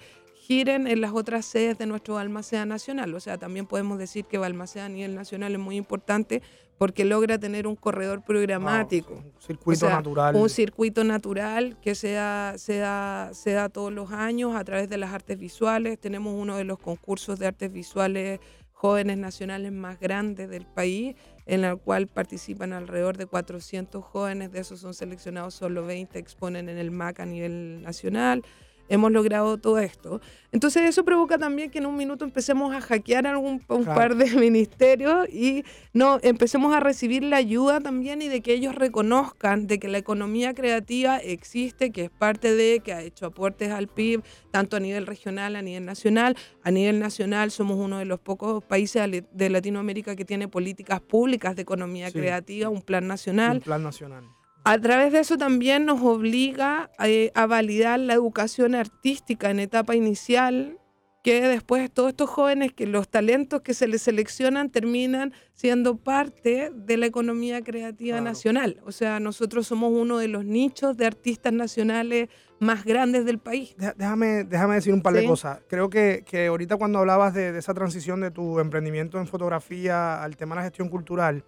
giren 0.51 0.89
en 0.89 1.01
las 1.01 1.13
otras 1.13 1.47
sedes 1.47 1.79
de 1.79 1.87
nuestro 1.87 2.15
Balmaceda 2.15 2.67
Nacional. 2.67 3.15
O 3.15 3.21
sea, 3.21 3.39
también 3.39 3.67
podemos 3.67 3.99
decir 4.01 4.25
que 4.25 4.37
Balmaceda 4.37 4.87
a 4.87 4.89
nivel 4.89 5.15
nacional 5.15 5.53
es 5.53 5.61
muy 5.61 5.77
importante 5.77 6.43
porque 6.77 7.05
logra 7.05 7.39
tener 7.39 7.69
un 7.69 7.77
corredor 7.77 8.25
programático. 8.25 9.15
un 9.15 9.33
circuito 9.39 9.89
natural. 9.89 10.35
Un 10.35 10.49
circuito 10.49 11.05
natural 11.05 11.77
que 11.81 11.95
se 11.95 12.13
da, 12.13 12.59
se, 12.59 12.79
da, 12.79 13.31
se 13.33 13.53
da 13.53 13.69
todos 13.69 13.93
los 13.93 14.11
años 14.11 14.57
a 14.57 14.65
través 14.65 14.89
de 14.89 14.97
las 14.97 15.13
artes 15.13 15.39
visuales. 15.39 16.01
Tenemos 16.01 16.35
uno 16.37 16.57
de 16.57 16.65
los 16.65 16.81
concursos 16.81 17.39
de 17.39 17.47
artes 17.47 17.73
visuales 17.73 18.41
jóvenes 18.73 19.19
nacionales 19.19 19.71
más 19.71 20.01
grandes 20.01 20.51
del 20.51 20.67
país, 20.67 21.15
en 21.47 21.63
el 21.63 21.79
cual 21.79 22.09
participan 22.09 22.73
alrededor 22.73 23.17
de 23.19 23.27
400 23.27 24.03
jóvenes, 24.03 24.51
de 24.51 24.59
esos 24.59 24.81
son 24.81 24.95
seleccionados 24.95 25.55
solo 25.55 25.87
20, 25.87 26.19
exponen 26.19 26.69
en 26.69 26.79
el 26.79 26.91
MAC 26.91 27.21
a 27.21 27.27
nivel 27.27 27.83
nacional 27.83 28.43
hemos 28.91 29.13
logrado 29.13 29.57
todo 29.57 29.79
esto. 29.79 30.21
Entonces 30.53 30.83
eso 30.83 31.05
provoca 31.05 31.39
también 31.39 31.71
que 31.71 31.79
en 31.79 31.87
un 31.87 31.97
minuto 31.97 32.25
empecemos 32.25 32.75
a 32.75 32.81
hackear 32.81 33.27
algún 33.27 33.63
un 33.69 33.85
par 33.85 34.17
de 34.17 34.27
ministerios 34.37 35.29
y 35.29 35.65
no 35.93 36.19
empecemos 36.23 36.75
a 36.75 36.81
recibir 36.81 37.23
la 37.23 37.37
ayuda 37.37 37.81
también 37.81 38.21
y 38.21 38.29
de 38.29 38.41
que 38.41 38.53
ellos 38.53 38.75
reconozcan 38.75 39.69
de 39.69 39.79
que 39.79 39.87
la 39.87 39.99
economía 39.99 40.53
creativa 40.53 41.19
existe, 41.19 41.93
que 41.93 42.05
es 42.05 42.11
parte 42.11 42.55
de, 42.55 42.81
que 42.81 42.93
ha 42.93 43.03
hecho 43.03 43.27
aportes 43.27 43.71
al 43.71 43.87
PIB, 43.87 44.23
tanto 44.51 44.77
a 44.77 44.81
nivel 44.81 45.07
regional, 45.07 45.55
a 45.55 45.63
nivel 45.63 45.85
nacional. 45.85 46.37
A 46.65 46.73
nivel 46.73 46.99
nacional 46.99 47.53
somos 47.53 47.79
uno 47.79 47.99
de 47.99 48.05
los 48.05 48.19
pocos 48.19 48.63
países 48.65 49.09
de 49.31 49.51
Latinoamérica 49.51 50.17
que 50.17 50.25
tiene 50.25 50.49
políticas 50.49 51.01
públicas 51.01 51.55
de 51.55 51.63
economía 51.63 52.11
creativa, 52.11 52.69
un 52.69 52.83
plan 52.83 53.07
nacional. 53.07 53.59
Un 53.59 53.63
plan 53.63 53.83
nacional 53.85 54.40
a 54.65 54.79
través 54.79 55.13
de 55.13 55.21
eso 55.21 55.39
también 55.39 55.87
nos 55.87 56.03
obliga 56.03 56.91
eh, 57.03 57.33
a, 57.35 57.47
validar 57.47 57.99
la 57.99 58.15
educación 58.15 58.75
artística 58.75 59.51
en 59.51 59.59
etapa 59.59 59.97
inicial, 59.97 60.79
que 61.23 61.43
después 61.49 61.91
todos 61.91 62.11
estos 62.11 62.31
jóvenes, 62.31 62.73
que 62.73 62.87
los 62.87 63.09
talentos 63.09 63.63
que 63.63 63.75
se 63.75 63.87
les 63.87 64.03
seleccionan 64.03 64.71
terminan 64.71 65.33
siendo 65.53 65.97
parte 65.97 66.71
de 66.75 66.97
la 66.97 67.07
economía 67.07 67.63
creativa 67.63 68.21
nacional. 68.21 68.81
O 68.85 68.93
sea, 68.93 69.21
nosotros 69.21 69.67
somos 69.67 69.93
uno 69.93 70.19
de 70.19 70.29
los 70.29 70.45
nichos 70.45 70.97
de 70.97 71.07
artistas 71.07 71.53
nacionales 71.53 72.29
más 72.59 72.85
grandes 72.85 73.25
del 73.25 73.39
país. 73.39 73.75
Déjame, 73.97 74.45
déjame 74.45 74.77
decir 74.77 74.95
un 74.95 75.03
par 75.03 75.15
de 75.15 75.27
cosas. 75.27 75.61
Creo 75.69 75.91
que, 75.91 76.25
que 76.27 76.47
ahorita 76.47 76.77
cuando 76.77 76.99
hablabas 76.99 77.35
de, 77.35 77.53
de 77.53 77.59
esa 77.59 77.75
transición 77.75 78.21
de 78.21 78.31
tu 78.31 78.59
emprendimiento 78.59 79.19
en 79.19 79.27
fotografía 79.27 80.23
al 80.23 80.37
tema 80.37 80.55
de 80.55 80.61
la 80.61 80.65
gestión 80.65 80.89
cultural, 80.89 81.45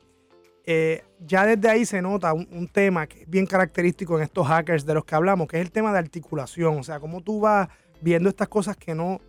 eh, 0.64 1.02
ya 1.18 1.44
desde 1.46 1.68
ahí 1.68 1.84
se 1.84 2.00
nota 2.00 2.32
un, 2.32 2.68
tema 2.68 3.06
que 3.06 3.22
es 3.22 3.28
bien 3.28 3.46
característico 3.46 4.16
en 4.16 4.24
estos 4.24 4.46
hackers 4.46 4.86
de 4.86 4.94
los 4.94 5.04
que 5.04 5.14
hablamos, 5.14 5.48
que 5.48 5.56
es 5.56 5.62
el 5.62 5.72
tema 5.72 5.92
de 5.92 5.98
articulación. 5.98 6.78
O 6.78 6.82
sea, 6.82 7.00
cómo 7.00 7.20
tú 7.20 7.40
vas 7.40 7.68
viendo 8.00 8.28
estas 8.28 8.48
cosas 8.48 8.76
que 8.76 8.94
no, 8.94 9.20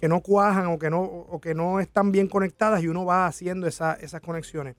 que 0.00 0.08
no 0.08 0.20
cuajan 0.20 0.66
o 0.66 0.78
que 0.78 0.90
no, 0.90 1.02
o 1.02 1.40
que 1.40 1.54
no 1.54 1.80
están 1.80 2.10
bien 2.10 2.26
conectadas 2.26 2.82
y 2.82 2.88
uno 2.88 3.04
va 3.04 3.26
haciendo 3.26 3.66
esas 3.66 4.20
conexiones. 4.20 4.76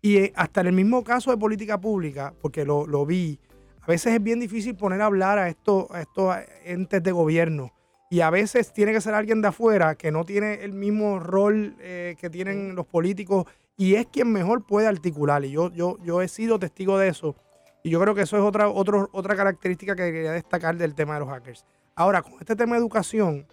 Y 0.00 0.16
eh, 0.16 0.32
hasta 0.34 0.62
en 0.62 0.68
el 0.68 0.72
mismo 0.72 1.04
caso 1.04 1.30
de 1.30 1.36
política 1.36 1.80
pública, 1.80 2.34
porque 2.40 2.64
lo, 2.64 3.06
vi, 3.06 3.38
a 3.80 3.86
veces 3.86 4.14
es 4.14 4.22
bien 4.22 4.40
difícil 4.40 4.74
poner 4.74 5.00
a 5.00 5.06
hablar 5.06 5.38
a 5.38 5.48
estos, 5.48 5.90
a 5.90 6.00
estos 6.00 6.34
entes 6.64 7.02
de 7.02 7.12
gobierno. 7.12 7.72
Y 8.10 8.20
a 8.20 8.28
veces 8.28 8.72
tiene 8.72 8.92
que 8.92 9.00
ser 9.00 9.14
alguien 9.14 9.40
de 9.40 9.48
afuera 9.48 9.94
que 9.94 10.10
no 10.10 10.24
tiene 10.24 10.64
el 10.64 10.72
mismo 10.72 11.18
rol 11.18 11.76
eh, 11.80 12.16
que 12.20 12.28
tienen 12.28 12.74
los 12.74 12.84
políticos 12.84 13.46
y 13.82 13.96
es 13.96 14.06
quien 14.06 14.30
mejor 14.30 14.64
puede 14.64 14.86
articular. 14.86 15.44
Y 15.44 15.50
yo, 15.50 15.72
yo, 15.72 15.98
yo 16.04 16.22
he 16.22 16.28
sido 16.28 16.60
testigo 16.60 16.98
de 16.98 17.08
eso. 17.08 17.34
Y 17.82 17.90
yo 17.90 18.00
creo 18.00 18.14
que 18.14 18.22
eso 18.22 18.36
es 18.36 18.44
otra, 18.44 18.68
otra 18.68 19.34
característica 19.34 19.96
que 19.96 20.12
quería 20.12 20.30
destacar 20.30 20.76
del 20.76 20.94
tema 20.94 21.14
de 21.14 21.20
los 21.20 21.28
hackers. 21.28 21.66
Ahora, 21.96 22.22
con 22.22 22.34
este 22.38 22.54
tema 22.54 22.76
de 22.76 22.80
educación, 22.80 23.44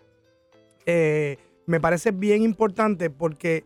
eh, 0.86 1.38
me 1.66 1.82
parece 1.82 2.12
bien 2.12 2.44
importante 2.44 3.10
porque 3.10 3.66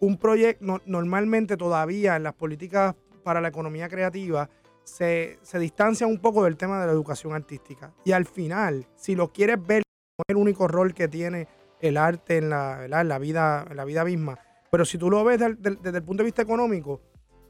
un 0.00 0.16
proyecto, 0.16 0.80
normalmente 0.86 1.58
todavía 1.58 2.16
en 2.16 2.22
las 2.22 2.32
políticas 2.32 2.94
para 3.22 3.42
la 3.42 3.48
economía 3.48 3.90
creativa, 3.90 4.48
se, 4.84 5.38
distancia 5.60 6.06
un 6.06 6.20
poco 6.20 6.44
del 6.44 6.56
tema 6.56 6.80
de 6.80 6.86
la 6.86 6.92
educación 6.92 7.34
artística. 7.34 7.92
Y 8.06 8.12
al 8.12 8.24
final, 8.24 8.86
si 8.94 9.14
lo 9.14 9.30
quieres 9.30 9.58
ver 9.66 9.82
como 10.16 10.24
el 10.28 10.36
único 10.36 10.68
rol 10.68 10.94
que 10.94 11.06
tiene 11.06 11.48
el 11.82 11.98
arte 11.98 12.38
en 12.38 12.48
la, 12.48 12.86
en 12.86 13.08
la, 13.08 13.18
vida, 13.18 13.66
en 13.68 13.76
la 13.76 13.84
vida 13.84 14.06
misma, 14.06 14.38
pero 14.70 14.84
si 14.84 14.98
tú 14.98 15.10
lo 15.10 15.24
ves 15.24 15.40
desde, 15.40 15.98
el 15.98 16.02
punto 16.02 16.22
de 16.22 16.24
vista 16.24 16.42
económico, 16.42 17.00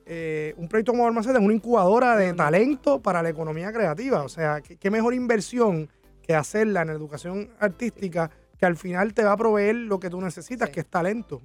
eh, 0.07 0.55
un 0.57 0.69
proyecto 0.69 0.93
como 0.93 1.07
Almaceda 1.07 1.39
es 1.39 1.45
una 1.45 1.55
incubadora 1.55 2.17
de 2.17 2.33
talento 2.33 3.03
para 3.03 3.23
la 3.23 3.29
economía 3.29 3.73
creativa. 3.73 4.23
O 4.23 4.29
sea, 4.29 4.61
¿qué, 4.63 4.91
mejor 4.91 5.15
inversión 5.15 5.89
que 6.23 6.35
hacerla 6.35 6.83
en 6.83 6.91
educación 6.91 7.51
artística 7.59 8.31
que 8.59 8.67
al 8.67 8.77
final 8.77 9.15
te 9.15 9.23
va 9.23 9.33
a 9.33 9.37
proveer 9.37 9.77
lo 9.77 10.01
que 10.01 10.11
tú 10.11 10.21
necesitas, 10.21 10.71
que 10.71 10.81
es 10.81 10.87
talento. 10.87 11.41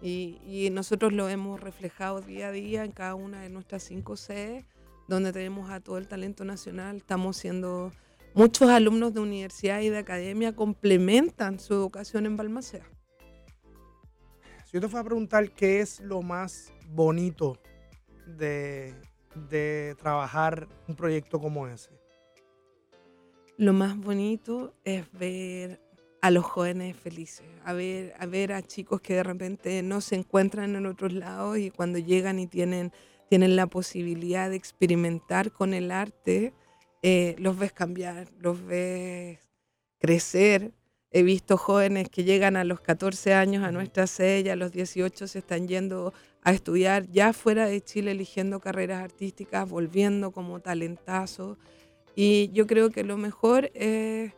y, 0.00 0.68
nosotros 0.72 1.12
lo 1.12 1.28
hemos 1.28 1.60
reflejado 1.60 2.20
día 2.20 2.48
a 2.48 2.52
día 2.52 2.84
en 2.84 2.92
cada 2.92 3.14
una 3.14 3.42
de 3.42 3.50
nuestras 3.50 3.82
cinco 3.82 4.16
sedes, 4.16 4.64
donde 5.08 5.32
tenemos 5.32 5.70
a 5.70 5.80
todo 5.80 5.98
el 5.98 6.06
talento 6.06 6.44
nacional. 6.44 6.98
Estamos 6.98 7.36
siendo, 7.36 7.90
muchos 8.34 8.68
alumnos 8.70 9.12
de 9.12 9.20
universidad 9.20 9.80
y 9.80 9.88
de 9.88 9.98
academia 9.98 10.54
complementan 10.54 11.58
su 11.58 11.74
educación 11.74 12.26
en 12.26 12.36
Balmaceda. 12.36 12.86
Si 14.70 14.76
yo 14.76 14.82
te 14.82 14.88
fuera 14.88 15.00
a 15.00 15.04
preguntar 15.04 15.50
qué 15.50 15.80
es 15.80 15.98
lo 15.98 16.22
más 16.22 16.72
bonito 16.90 17.58
de, 18.24 18.94
trabajar 19.98 20.68
un 20.86 20.94
proyecto 20.94 21.40
como 21.40 21.66
ese. 21.66 21.90
Lo 23.56 23.72
más 23.72 23.96
bonito 23.96 24.72
es 24.84 25.10
ver 25.10 25.80
a 26.22 26.30
los 26.30 26.44
jóvenes 26.44 26.96
felices, 26.96 27.44
a 27.64 27.72
ver, 27.72 28.14
a 28.16 28.26
ver 28.26 28.52
a 28.52 28.62
chicos 28.62 29.00
que 29.00 29.14
de 29.14 29.24
repente 29.24 29.82
no 29.82 30.00
se 30.00 30.14
encuentran 30.14 30.76
en 30.76 30.86
otros 30.86 31.14
lados 31.14 31.58
y 31.58 31.72
cuando 31.72 31.98
llegan 31.98 32.38
y 32.38 32.46
tienen, 32.46 32.92
tienen 33.28 33.56
la 33.56 33.66
posibilidad 33.66 34.50
de 34.50 34.56
experimentar 34.56 35.50
con 35.50 35.74
el 35.74 35.90
arte, 35.90 36.54
eh, 37.02 37.34
los 37.40 37.58
ves 37.58 37.72
cambiar, 37.72 38.28
los 38.38 38.64
ves 38.64 39.40
crecer 39.98 40.70
He 41.12 41.24
visto 41.24 41.56
jóvenes 41.56 42.08
que 42.08 42.22
llegan 42.22 42.56
a 42.56 42.62
los 42.62 42.80
14 42.80 43.34
años 43.34 43.64
a 43.64 43.72
nuestra 43.72 44.06
sede 44.06 44.42
y 44.42 44.48
a 44.48 44.56
los 44.56 44.70
18 44.70 45.26
se 45.26 45.40
están 45.40 45.66
yendo 45.66 46.12
a 46.42 46.52
estudiar 46.52 47.08
ya 47.10 47.32
fuera 47.32 47.66
de 47.66 47.80
Chile, 47.80 48.12
eligiendo 48.12 48.60
carreras 48.60 49.02
artísticas, 49.02 49.68
volviendo 49.68 50.30
como 50.30 50.60
talentazo. 50.60 51.58
Y 52.14 52.50
yo 52.52 52.66
creo 52.68 52.90
que 52.90 53.02
lo 53.02 53.16
mejor 53.16 53.72
es 53.74 54.32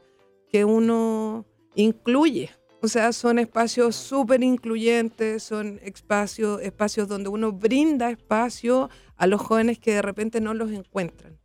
que 0.48 0.64
uno 0.64 1.44
incluye. 1.74 2.50
O 2.80 2.88
sea, 2.88 3.12
son 3.12 3.38
espacios 3.38 3.94
súper 3.94 4.42
incluyentes, 4.42 5.42
son 5.42 5.78
espacios, 5.82 6.62
espacios 6.62 7.06
donde 7.06 7.28
uno 7.28 7.52
brinda 7.52 8.10
espacio 8.10 8.88
a 9.16 9.26
los 9.26 9.42
jóvenes 9.42 9.78
que 9.78 9.92
de 9.92 10.02
repente 10.02 10.40
no 10.40 10.54
los 10.54 10.70
encuentran. 10.72 11.41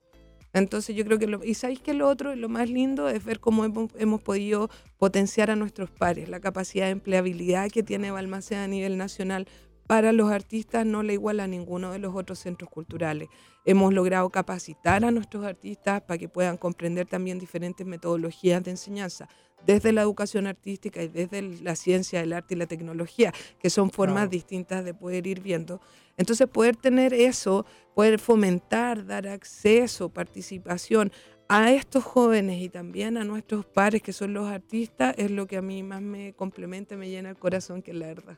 Entonces 0.57 0.95
yo 0.95 1.05
creo 1.05 1.19
que, 1.19 1.27
lo, 1.27 1.43
y 1.43 1.53
sabéis 1.53 1.81
que 1.81 1.93
lo 1.93 2.07
otro, 2.07 2.35
lo 2.35 2.49
más 2.49 2.69
lindo 2.69 3.09
es 3.09 3.23
ver 3.23 3.39
cómo 3.39 3.65
hemos, 3.65 4.21
podido 4.21 4.69
potenciar 4.97 5.51
a 5.51 5.55
nuestros 5.55 5.89
pares, 5.91 6.29
la 6.29 6.39
capacidad 6.39 6.85
de 6.85 6.91
empleabilidad 6.91 7.69
que 7.69 7.83
tiene 7.83 8.11
Balmaceda 8.11 8.63
a 8.63 8.67
nivel 8.67 8.97
nacional 8.97 9.47
para 9.87 10.11
los 10.11 10.29
artistas 10.29 10.85
no 10.85 11.01
la 11.01 11.13
iguala 11.13 11.45
a 11.45 11.47
ninguno 11.47 11.91
de 11.91 11.99
los 11.99 12.13
otros 12.13 12.39
centros 12.39 12.69
culturales. 12.69 13.29
Hemos 13.65 13.93
logrado 13.93 14.29
capacitar 14.29 15.05
a 15.05 15.11
nuestros 15.11 15.45
artistas 15.45 16.01
para 16.01 16.17
que 16.17 16.27
puedan 16.27 16.57
comprender 16.57 17.07
también 17.07 17.39
diferentes 17.39 17.87
metodologías 17.87 18.61
de 18.63 18.71
enseñanza, 18.71 19.29
desde 19.65 19.93
la 19.93 20.01
educación 20.01 20.45
artística 20.47 21.01
y 21.01 21.07
desde 21.07 21.41
la 21.41 21.75
ciencia, 21.75 22.21
el 22.21 22.33
arte 22.33 22.55
y 22.55 22.57
la 22.57 22.67
tecnología, 22.67 23.33
que 23.59 23.69
son 23.69 23.89
formas 23.91 24.29
distintas 24.29 24.83
de 24.83 24.93
poder 24.93 25.25
ir 25.25 25.41
viendo. 25.41 25.79
Entonces, 26.17 26.47
poder 26.47 26.75
tener 26.75 27.13
eso, 27.13 27.65
poder 27.95 28.19
fomentar, 28.19 29.05
dar 29.05 29.27
acceso, 29.27 30.09
participación 30.09 31.11
a 31.49 31.71
estos 31.71 32.03
jóvenes 32.03 32.61
y 32.61 32.69
también 32.69 33.17
a 33.17 33.23
nuestros 33.23 33.65
pares 33.65 34.01
que 34.01 34.11
son 34.11 34.33
los 34.33 34.47
artistas 34.47 35.15
es 35.17 35.31
lo 35.31 35.47
que 35.47 35.57
a 35.57 35.61
mí 35.61 35.81
más 35.83 36.01
me 36.01 36.33
complementa, 36.33 36.97
me 36.97 37.09
llena 37.09 37.29
el 37.29 37.37
corazón, 37.37 37.81
que 37.81 37.93
la 37.93 38.07
verdad. 38.07 38.37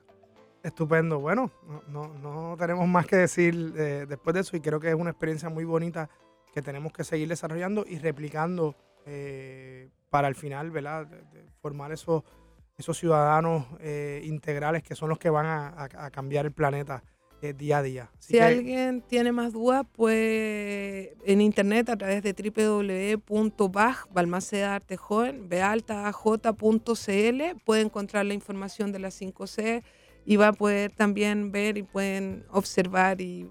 Estupendo. 0.62 1.20
Bueno, 1.20 1.52
no, 1.88 2.14
no, 2.16 2.56
tenemos 2.58 2.88
más 2.88 3.08
que 3.08 3.16
decir 3.16 3.74
eh, 3.78 4.06
después 4.08 4.34
de 4.34 4.42
eso 4.42 4.58
y 4.58 4.60
creo 4.60 4.80
que 4.80 4.90
es 4.90 4.96
una 4.96 5.12
experiencia 5.12 5.50
muy 5.50 5.64
bonita 5.64 6.10
que 6.54 6.62
tenemos 6.62 6.92
que 6.92 7.04
seguir 7.04 7.30
desarrollando 7.30 7.86
y 7.88 7.98
replicando 7.98 8.76
eh, 9.06 9.90
para 10.10 10.28
al 10.28 10.36
final, 10.36 10.72
¿verdad? 10.72 11.08
formar 11.62 11.92
esos, 11.92 12.24
esos 12.78 12.98
ciudadanos 12.98 13.66
eh, 13.80 14.22
integrales 14.26 14.84
que 14.84 14.96
son 14.96 15.10
los 15.10 15.18
que 15.18 15.30
van 15.30 15.46
a, 15.46 16.10
cambiar 16.12 16.46
el 16.46 16.52
planeta 16.52 17.04
eh, 17.42 17.54
día 17.54 17.78
a 17.80 17.84
día. 17.84 18.12
si 18.20 18.40
alguien 18.40 19.02
tiene 19.02 19.32
más 19.32 19.54
dudas, 19.54 19.86
pues 19.94 21.10
en 21.26 21.42
internet 21.42 21.90
a 21.90 21.98
través 21.98 22.24
de 22.24 22.34
www.baj, 22.34 24.08
Balmaceda 24.12 24.76
Arte 24.76 24.98
Joven, 24.98 25.50
bealtaj.cl, 25.50 27.42
puede 27.66 27.82
encontrar 27.82 28.26
la 28.26 28.34
información 28.34 28.92
de 28.92 29.00
las 29.00 29.22
5C 29.22 29.84
y 30.26 30.36
va 30.36 30.50
a 30.50 30.54
poder 30.54 30.92
también 30.92 31.52
ver 31.52 31.78
y 31.78 31.84
pueden 31.84 32.46
observar 32.52 33.22
y 33.22 33.50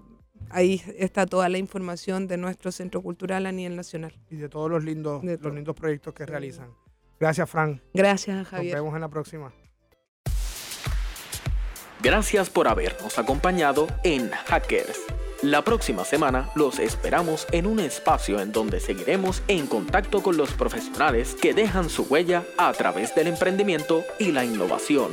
ahí 0.49 0.81
está 0.97 1.25
toda 1.25 1.49
la 1.49 1.57
información 1.57 2.27
de 2.27 2.37
nuestro 2.37 2.71
centro 2.71 3.01
cultural 3.01 3.45
a 3.45 3.51
nivel 3.51 3.75
nacional. 3.75 4.17
Y 4.29 4.37
de 4.37 4.49
todos 4.49 4.69
los 4.69 4.83
lindos, 4.83 5.23
los 5.23 5.53
lindos 5.53 5.75
proyectos 5.75 6.13
que 6.13 6.25
realizan. 6.25 6.69
Gracias, 7.19 7.49
Fran. 7.49 7.81
Gracias, 7.93 8.47
Javier. 8.47 8.75
Nos 8.75 8.83
vemos 8.83 8.95
en 8.95 9.01
la 9.01 9.09
próxima. 9.09 9.53
Gracias 12.01 12.49
por 12.49 12.69
habernos 12.69 13.19
acompañado 13.19 13.87
en 14.03 14.31
Hackers. 14.31 14.99
La 15.41 15.63
próxima 15.63 16.05
semana 16.05 16.49
los 16.55 16.79
esperamos 16.79 17.45
en 17.51 17.65
un 17.65 17.79
espacio 17.79 18.39
en 18.39 18.53
donde 18.53 18.79
seguiremos 18.79 19.41
en 19.49 19.67
contacto 19.67 20.23
con 20.23 20.37
los 20.37 20.51
profesionales 20.51 21.35
que 21.41 21.53
dejan 21.53 21.89
su 21.89 22.03
huella 22.03 22.43
a 22.57 22.71
través 22.71 23.13
del 23.15 23.27
emprendimiento 23.27 24.03
y 24.17 24.31
la 24.31 24.45
innovación. 24.45 25.11